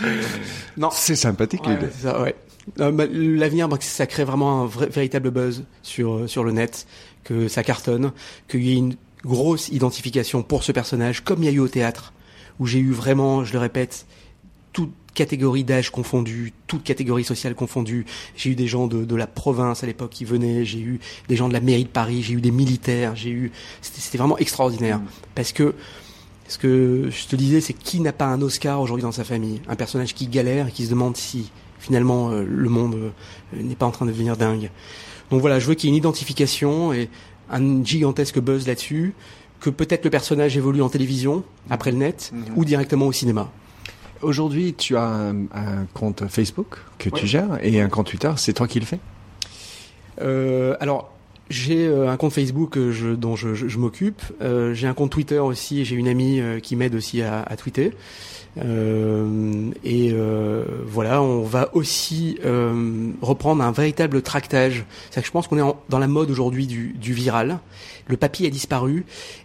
non. 0.78 0.90
C'est 0.92 1.16
sympathique 1.16 1.66
l'idée. 1.66 1.88
Ouais, 2.04 2.36
bah, 2.76 3.06
l'avenir, 3.10 3.68
bah, 3.68 3.76
ça 3.80 4.06
crée 4.06 4.22
vraiment 4.22 4.62
un 4.62 4.66
véritable 4.66 5.32
buzz 5.32 5.64
sur 5.82 6.30
sur 6.30 6.44
le 6.44 6.52
net, 6.52 6.86
que 7.24 7.48
ça 7.48 7.64
cartonne, 7.64 8.12
qu'il 8.48 8.62
y 8.62 8.72
ait 8.72 8.78
une 8.78 8.94
grosse 9.24 9.68
identification 9.68 10.44
pour 10.44 10.62
ce 10.62 10.70
personnage, 10.70 11.24
comme 11.24 11.42
il 11.42 11.46
y 11.46 11.48
a 11.48 11.52
eu 11.52 11.58
au 11.58 11.68
théâtre, 11.68 12.14
où 12.60 12.66
j'ai 12.66 12.78
eu 12.78 12.92
vraiment, 12.92 13.44
je 13.44 13.52
le 13.52 13.58
répète, 13.58 14.06
toute 15.08 15.16
catégorie 15.16 15.64
d'âge 15.64 15.90
confondue, 15.90 16.52
toute 16.66 16.84
catégorie 16.84 17.24
sociale 17.24 17.54
confondue. 17.54 18.04
J'ai 18.36 18.50
eu 18.50 18.54
des 18.54 18.66
gens 18.66 18.86
de, 18.86 19.16
la 19.16 19.26
province 19.26 19.82
à 19.82 19.86
l'époque 19.86 20.10
qui 20.10 20.24
venaient, 20.24 20.64
j'ai 20.64 20.80
eu 20.80 21.00
des 21.28 21.36
gens 21.36 21.48
de 21.48 21.54
la 21.54 21.60
mairie 21.60 21.84
de 21.84 21.88
Paris, 21.88 22.22
j'ai 22.22 22.34
eu 22.34 22.40
des 22.40 22.50
militaires, 22.50 23.16
j'ai 23.16 23.30
eu, 23.30 23.50
c'était 23.80 24.18
vraiment 24.18 24.38
extraordinaire. 24.38 24.98
Mm. 24.98 25.06
Parce 25.34 25.52
que, 25.52 25.74
ce 26.46 26.58
que 26.58 27.08
je 27.10 27.26
te 27.26 27.36
disais, 27.36 27.60
c'est 27.60 27.72
qui 27.72 28.00
n'a 28.00 28.12
pas 28.12 28.26
un 28.26 28.40
Oscar 28.42 28.80
aujourd'hui 28.80 29.02
dans 29.02 29.12
sa 29.12 29.24
famille? 29.24 29.60
Un 29.68 29.76
personnage 29.76 30.14
qui 30.14 30.28
galère 30.28 30.68
et 30.68 30.70
qui 30.70 30.84
se 30.84 30.90
demande 30.90 31.16
si 31.16 31.50
finalement 31.78 32.30
euh, 32.30 32.44
le 32.44 32.68
monde 32.68 32.94
euh, 32.94 33.10
n'est 33.62 33.76
pas 33.76 33.86
en 33.86 33.90
train 33.90 34.06
de 34.06 34.10
devenir 34.10 34.36
dingue. 34.36 34.70
Donc 35.30 35.40
voilà, 35.40 35.58
je 35.58 35.66
veux 35.66 35.74
qu'il 35.74 35.88
y 35.88 35.92
ait 35.92 35.96
une 35.96 35.98
identification 35.98 36.92
et 36.92 37.08
un 37.50 37.82
gigantesque 37.82 38.40
buzz 38.40 38.66
là-dessus, 38.66 39.14
que 39.60 39.70
peut-être 39.70 40.04
le 40.04 40.10
personnage 40.10 40.56
évolue 40.56 40.82
en 40.82 40.88
télévision, 40.88 41.44
après 41.70 41.90
le 41.90 41.98
net, 41.98 42.32
mm-hmm. 42.32 42.52
ou 42.56 42.64
directement 42.64 43.06
au 43.06 43.12
cinéma. 43.12 43.50
Aujourd'hui, 44.22 44.74
tu 44.74 44.96
as 44.96 45.04
un, 45.04 45.86
compte 45.94 46.26
Facebook 46.28 46.78
que 46.98 47.08
tu 47.08 47.26
gères 47.26 47.58
et 47.62 47.80
un 47.80 47.88
compte 47.88 48.08
Twitter. 48.08 48.32
C'est 48.36 48.52
toi 48.52 48.66
qui 48.66 48.80
le 48.80 48.86
fais? 48.86 48.98
Euh, 50.20 50.76
Alors, 50.80 51.12
j'ai 51.50 51.86
euh, 51.86 52.10
un 52.10 52.16
compte 52.16 52.32
Facebook 52.32 52.76
euh, 52.76 53.16
dont 53.16 53.36
je, 53.36 53.78
m'occupe. 53.78 54.20
j'ai 54.72 54.86
un 54.86 54.94
compte 54.94 55.10
Twitter 55.10 55.38
aussi. 55.38 55.84
J'ai 55.84 55.96
une 55.96 56.08
amie 56.08 56.40
qui 56.62 56.76
m'aide 56.76 56.94
aussi 56.94 57.22
à, 57.22 57.42
à 57.42 57.56
tweeter. 57.56 57.92
Euh, 58.64 59.70
et 59.84 60.10
euh, 60.12 60.64
voilà, 60.86 61.22
on 61.22 61.42
va 61.42 61.74
aussi 61.74 62.38
euh, 62.44 63.10
reprendre 63.22 63.62
un 63.62 63.72
véritable 63.72 64.22
tractage. 64.22 64.84
C'est 65.10 65.20
que 65.20 65.26
je 65.26 65.32
pense 65.32 65.46
qu'on 65.48 65.58
est 65.58 65.74
dans 65.88 65.98
la 65.98 66.08
mode 66.08 66.30
aujourd'hui 66.30 66.66
du, 66.66 66.94
du, 66.94 67.12
viral. 67.12 67.58
Le 68.06 68.16
papier 68.16 68.46
a 68.46 68.50
disparu 68.50 69.04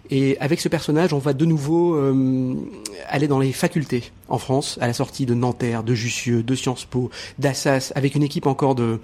et 0.10 0.38
avec 0.40 0.62
ce 0.62 0.70
personnage, 0.70 1.14
on 1.14 1.20
va 1.20 1.34
de 1.34 1.46
nouveau 1.46 2.00
aller 3.14 3.30
dans 3.30 3.40
les 3.40 3.54
facultés 3.54 4.12
en 4.28 4.38
France, 4.38 4.78
à 4.82 4.88
la 4.88 4.94
sortie 4.94 5.26
de 5.26 5.34
Nanterre, 5.34 5.84
de 5.84 5.94
Jussieu, 5.94 6.44
de 6.44 6.56
Sciences 6.56 6.84
Po, 6.84 7.10
d'Assas, 7.40 7.94
avec 7.96 8.16
une 8.16 8.24
équipe 8.24 8.48
encore 8.48 8.76
de 8.76 9.00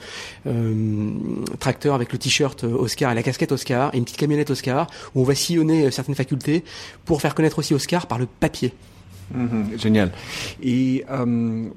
tracteurs 1.60 1.94
avec 1.94 2.12
le 2.12 2.18
t-shirt 2.18 2.64
Oscar 2.64 3.12
et 3.12 3.16
la 3.16 3.24
casquette 3.24 3.52
Oscar 3.52 3.94
et 3.94 3.98
une 3.98 4.04
petite 4.04 4.18
camionnette 4.18 4.50
Oscar, 4.50 4.88
où 5.14 5.22
on 5.22 5.24
va 5.24 5.36
sillonner 5.36 5.92
certaines 5.92 6.16
facultés 6.16 6.64
pour 7.06 7.22
faire 7.22 7.36
connaître 7.36 7.60
aussi 7.60 7.74
Oscar 7.74 8.08
par 8.08 8.18
le 8.18 8.26
papier. 8.26 8.74
Mhm, 9.34 9.78
génial. 9.78 10.12
Et 10.64 11.06
euh, 11.12 11.70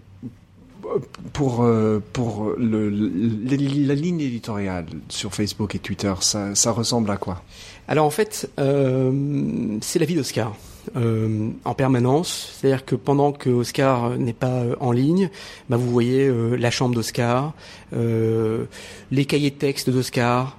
pour 1.34 1.62
euh, 1.62 2.02
pour 2.12 2.54
le, 2.56 2.88
la 2.88 3.94
ligne 3.94 4.20
éditoriale 4.20 4.86
sur 5.08 5.34
Facebook 5.34 5.74
et 5.74 5.78
Twitter, 5.78 6.14
ça, 6.20 6.54
ça 6.54 6.72
ressemble 6.72 7.10
à 7.10 7.18
quoi? 7.18 7.42
Alors 7.88 8.06
en 8.06 8.10
fait, 8.10 8.50
euh, 8.58 9.76
c'est 9.82 9.98
la 9.98 10.06
vie 10.06 10.14
d'Oscar. 10.14 10.56
Euh, 10.96 11.50
en 11.64 11.74
permanence. 11.74 12.54
C'est-à-dire 12.54 12.84
que 12.84 12.96
pendant 12.96 13.30
que 13.30 13.48
Oscar 13.48 14.18
n'est 14.18 14.32
pas 14.32 14.48
euh, 14.48 14.74
en 14.80 14.90
ligne, 14.90 15.30
bah 15.68 15.76
vous 15.76 15.88
voyez 15.88 16.26
euh, 16.26 16.56
la 16.56 16.72
chambre 16.72 16.92
d'Oscar, 16.92 17.52
les 17.92 19.24
cahiers 19.24 19.50
de 19.50 19.56
texte 19.56 19.90
d'Oscar, 19.90 20.56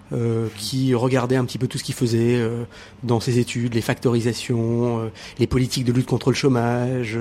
qui 0.55 0.93
regardait 0.93 1.36
un 1.36 1.43
petit 1.45 1.57
peu 1.57 1.67
tout 1.67 1.79
ce 1.79 1.83
qu'il 1.83 1.95
faisait 1.95 2.39
dans 3.01 3.19
ses 3.19 3.39
études, 3.39 3.73
les 3.73 3.81
factorisations, 3.81 5.12
les 5.39 5.47
politiques 5.47 5.83
de 5.83 5.91
lutte 5.91 6.05
contre 6.05 6.29
le 6.29 6.36
chômage, 6.36 7.17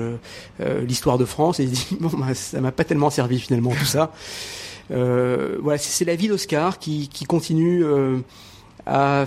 l'histoire 0.87 1.17
de 1.17 1.25
France. 1.25 1.59
Et 1.59 1.63
il 1.63 1.71
dit 1.71 1.97
bon, 1.99 2.11
bah, 2.15 2.35
ça 2.35 2.61
m'a 2.61 2.71
pas 2.71 2.83
tellement 2.83 3.09
servi 3.09 3.39
finalement 3.39 3.71
tout 3.71 3.85
ça. 3.85 4.13
voilà, 4.89 5.79
c'est 5.79 6.05
la 6.05 6.15
vie 6.15 6.27
d'Oscar 6.27 6.77
qui, 6.77 7.09
qui 7.09 7.25
continue 7.25 7.83
à 8.85 9.25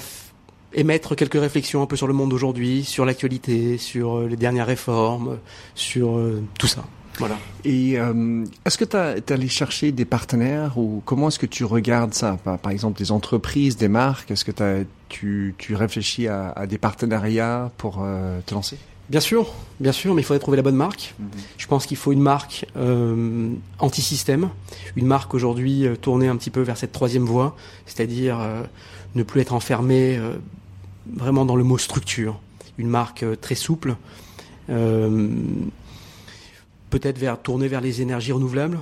émettre 0.72 1.16
quelques 1.16 1.40
réflexions 1.40 1.83
un 1.83 1.87
peu 1.87 1.96
sur 1.96 2.07
le 2.07 2.12
monde 2.12 2.31
d'aujourd'hui, 2.31 2.85
sur 2.85 3.05
l'actualité, 3.05 3.79
sur 3.79 4.18
euh, 4.18 4.29
les 4.29 4.37
dernières 4.37 4.66
réformes, 4.66 5.38
sur 5.74 6.16
euh, 6.16 6.42
tout 6.59 6.66
ça. 6.66 6.85
Voilà. 7.18 7.37
Et 7.64 7.98
euh, 7.98 8.44
est-ce 8.66 8.76
que 8.76 8.85
tu 8.85 8.96
es 8.96 9.33
allé 9.33 9.48
chercher 9.48 9.90
des 9.90 10.05
partenaires 10.05 10.76
ou 10.76 11.02
comment 11.07 11.29
est-ce 11.29 11.38
que 11.38 11.46
tu 11.46 11.64
regardes 11.64 12.12
ça? 12.12 12.37
Par, 12.44 12.70
exemple, 12.70 12.98
des 12.98 13.11
entreprises, 13.11 13.79
des 13.79 13.88
marques 13.88 14.31
Est-ce 14.31 14.44
que 14.44 14.85
tu, 15.09 15.55
réfléchis 15.70 16.29
à, 16.29 16.66
des 16.68 16.76
partenariats 16.76 17.70
pour 17.79 18.05
te 18.44 18.52
lancer? 18.52 18.76
Bien 19.09 19.21
sûr, 19.21 19.53
bien 19.79 19.92
sûr, 19.92 20.14
mais 20.14 20.23
il 20.23 20.25
faudrait 20.25 20.40
trouver 20.40 20.57
la 20.57 20.62
bonne 20.62 20.77
marque. 20.77 21.14
Mhm. 21.19 21.29
Je 21.59 21.66
pense 21.66 21.87
qu'il 21.87 21.97
faut 21.97 22.12
une 22.12 22.21
marque 22.21 22.66
euh, 22.77 23.51
anti-système, 23.79 24.51
une 24.97 25.07
marque 25.07 25.35
aujourd'hui 25.35 25.87
tournée 26.01 26.29
un 26.29 26.37
petit 26.37 26.51
peu 26.51 26.62
vers 26.62 26.77
cette 26.77 26.92
troisième 26.92 27.25
voie, 27.25 27.57
c'est-à-dire 27.87 28.38
ne 29.14 29.23
plus 29.23 29.40
être 29.40 29.53
enfermé 29.53 30.19
vraiment 31.14 31.45
dans 31.45 31.57
le 31.57 31.64
mot 31.64 31.79
structure. 31.79 32.40
Une 32.79 32.88
marque 32.88 33.23
euh, 33.23 33.37
très 33.37 33.55
souple, 33.55 33.97
euh, 34.71 35.29
peut-être 36.90 37.19
vers, 37.19 37.40
tournée 37.40 37.69
vers 37.69 37.81
les 37.81 38.03
énergies 38.03 38.33
renouvelables. 38.33 38.79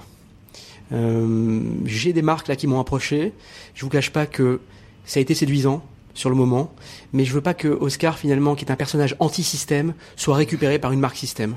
Euh, 0.93 1.61
j'ai 1.85 2.13
des 2.13 2.23
marques 2.23 2.49
là 2.49 2.57
qui 2.57 2.67
m'ont 2.67 2.81
approché. 2.81 3.33
Je 3.75 3.85
vous 3.85 3.91
cache 3.91 4.11
pas 4.11 4.27
que 4.27 4.61
ça 5.07 5.19
a 5.19 5.23
été 5.23 5.35
séduisant 5.35 5.85
sur 6.15 6.31
le 6.31 6.37
moment, 6.37 6.73
mais 7.13 7.25
je 7.25 7.33
veux 7.33 7.41
pas 7.41 7.55
que 7.55 7.69
Oscar 7.69 8.19
finalement, 8.19 8.55
qui 8.55 8.65
est 8.65 8.71
un 8.71 8.77
personnage 8.77 9.17
anti-système, 9.19 9.95
soit 10.17 10.37
récupéré 10.37 10.79
par 10.79 10.93
une 10.93 11.01
marque 11.01 11.17
système. 11.17 11.57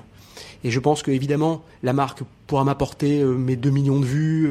Et 0.63 0.71
je 0.71 0.79
pense 0.79 1.03
que 1.03 1.11
évidemment 1.11 1.63
la 1.83 1.93
marque 1.93 2.21
pourra 2.47 2.63
m'apporter 2.63 3.23
mes 3.23 3.55
2 3.55 3.69
millions 3.69 3.99
de 3.99 4.05
vues, 4.05 4.49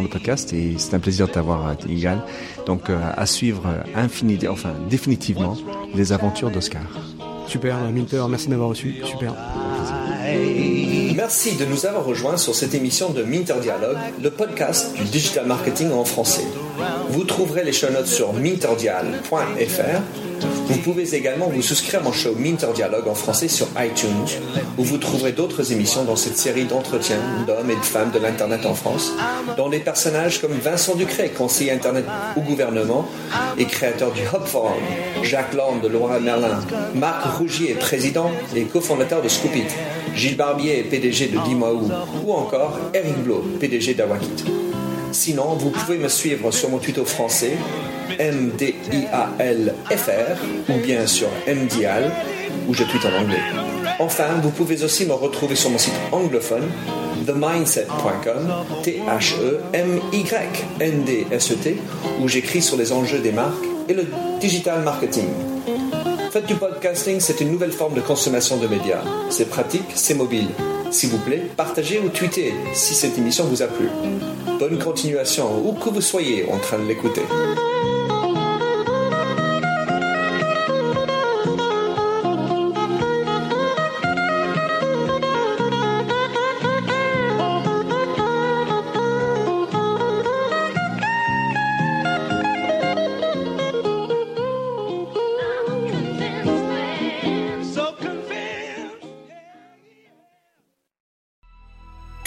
le 0.00 0.08
podcast 0.08 0.52
et 0.52 0.76
c'est 0.78 0.94
un 0.94 1.00
plaisir 1.00 1.26
de 1.26 1.32
t'avoir 1.32 1.76
égal. 1.88 2.22
Donc 2.66 2.88
euh, 2.88 2.98
à 3.16 3.26
suivre 3.26 3.62
enfin 4.48 4.74
définitivement 4.88 5.56
les 5.94 6.12
aventures 6.12 6.50
d'Oscar. 6.50 6.86
Super, 7.50 7.78
Minter, 7.90 8.22
merci 8.30 8.46
de 8.46 8.50
m'avoir 8.52 8.68
reçu. 8.68 8.94
Super. 9.04 9.34
Merci 11.16 11.56
de 11.56 11.64
nous 11.64 11.84
avoir 11.84 12.04
rejoints 12.04 12.36
sur 12.36 12.54
cette 12.54 12.74
émission 12.74 13.10
de 13.10 13.24
Minter 13.24 13.56
Dialogue, 13.60 13.98
le 14.22 14.30
podcast 14.30 14.94
du 14.94 15.02
digital 15.02 15.46
marketing 15.46 15.90
en 15.90 16.04
français. 16.04 16.46
Vous 17.08 17.24
trouverez 17.24 17.64
les 17.64 17.72
show 17.72 17.90
notes 17.90 18.06
sur 18.06 18.32
minterdial.fr 18.32 20.29
vous 20.42 20.78
pouvez 20.78 21.14
également 21.14 21.48
vous 21.48 21.62
souscrire 21.62 22.00
à 22.00 22.02
mon 22.02 22.12
show 22.12 22.34
Minter 22.38 22.68
Dialogue 22.74 23.08
en 23.08 23.14
français 23.14 23.48
sur 23.48 23.66
iTunes, 23.78 24.26
où 24.78 24.84
vous 24.84 24.98
trouverez 24.98 25.32
d'autres 25.32 25.72
émissions 25.72 26.04
dans 26.04 26.16
cette 26.16 26.36
série 26.36 26.64
d'entretiens 26.64 27.20
d'hommes 27.46 27.70
et 27.70 27.76
de 27.76 27.84
femmes 27.84 28.10
de 28.10 28.18
l'Internet 28.18 28.64
en 28.66 28.74
France, 28.74 29.12
dont 29.56 29.68
des 29.68 29.80
personnages 29.80 30.40
comme 30.40 30.52
Vincent 30.52 30.94
Ducret, 30.94 31.30
conseiller 31.30 31.72
Internet 31.72 32.04
au 32.36 32.40
gouvernement 32.40 33.08
et 33.58 33.64
créateur 33.64 34.12
du 34.12 34.22
Hub 34.22 34.44
Forum, 34.46 34.72
Jacques 35.22 35.54
Land 35.54 35.78
de 35.82 35.88
Laura 35.88 36.20
Merlin, 36.20 36.60
Marc 36.94 37.38
Rougier, 37.38 37.74
président 37.74 38.30
et 38.54 38.64
cofondateur 38.64 39.22
de 39.22 39.28
Scoopit, 39.28 39.66
Gilles 40.14 40.36
Barbier, 40.36 40.82
PDG 40.84 41.28
de 41.28 41.38
Dimaou, 41.38 41.90
ou 42.24 42.32
encore 42.32 42.78
Eric 42.94 43.22
Blo, 43.22 43.44
PDG 43.60 43.94
d'Awakit. 43.94 44.44
Sinon, 45.12 45.54
vous 45.54 45.70
pouvez 45.70 45.96
me 45.98 46.08
suivre 46.08 46.50
sur 46.50 46.70
mon 46.70 46.78
tuto 46.78 47.04
français 47.04 47.52
M-D-I-A-L-F-R 48.18 49.76
ou 50.68 50.78
bien 50.78 51.06
sur 51.06 51.28
MDIAL 51.46 52.10
où 52.68 52.74
je 52.74 52.82
tweete 52.84 53.06
en 53.06 53.22
anglais. 53.22 53.40
Enfin, 53.98 54.28
vous 54.42 54.50
pouvez 54.50 54.82
aussi 54.82 55.06
me 55.06 55.12
retrouver 55.12 55.54
sur 55.56 55.70
mon 55.70 55.78
site 55.78 55.94
anglophone 56.12 56.68
themindset.com, 57.26 58.52
T-H-E-M-Y-N-D-S-E-T, 58.82 61.76
où 62.20 62.28
j'écris 62.28 62.62
sur 62.62 62.76
les 62.76 62.92
enjeux 62.92 63.18
des 63.18 63.32
marques 63.32 63.64
et 63.88 63.94
le 63.94 64.06
digital 64.40 64.82
marketing. 64.82 65.26
Faites 66.30 66.46
du 66.46 66.54
podcasting, 66.54 67.18
c'est 67.20 67.40
une 67.40 67.50
nouvelle 67.50 67.72
forme 67.72 67.94
de 67.94 68.00
consommation 68.00 68.56
de 68.56 68.68
médias. 68.68 69.02
C'est 69.28 69.50
pratique, 69.50 69.90
c'est 69.94 70.14
mobile. 70.14 70.46
S'il 70.90 71.10
vous 71.10 71.18
plaît, 71.18 71.42
partagez 71.56 72.00
ou 72.00 72.08
tweetez 72.08 72.52
si 72.74 72.94
cette 72.94 73.16
émission 73.16 73.44
vous 73.44 73.62
a 73.62 73.66
plu. 73.66 73.88
Bonne 74.58 74.78
continuation, 74.78 75.64
où 75.64 75.72
que 75.72 75.88
vous 75.88 76.00
soyez 76.00 76.50
en 76.50 76.58
train 76.58 76.78
de 76.78 76.86
l'écouter. 76.88 77.22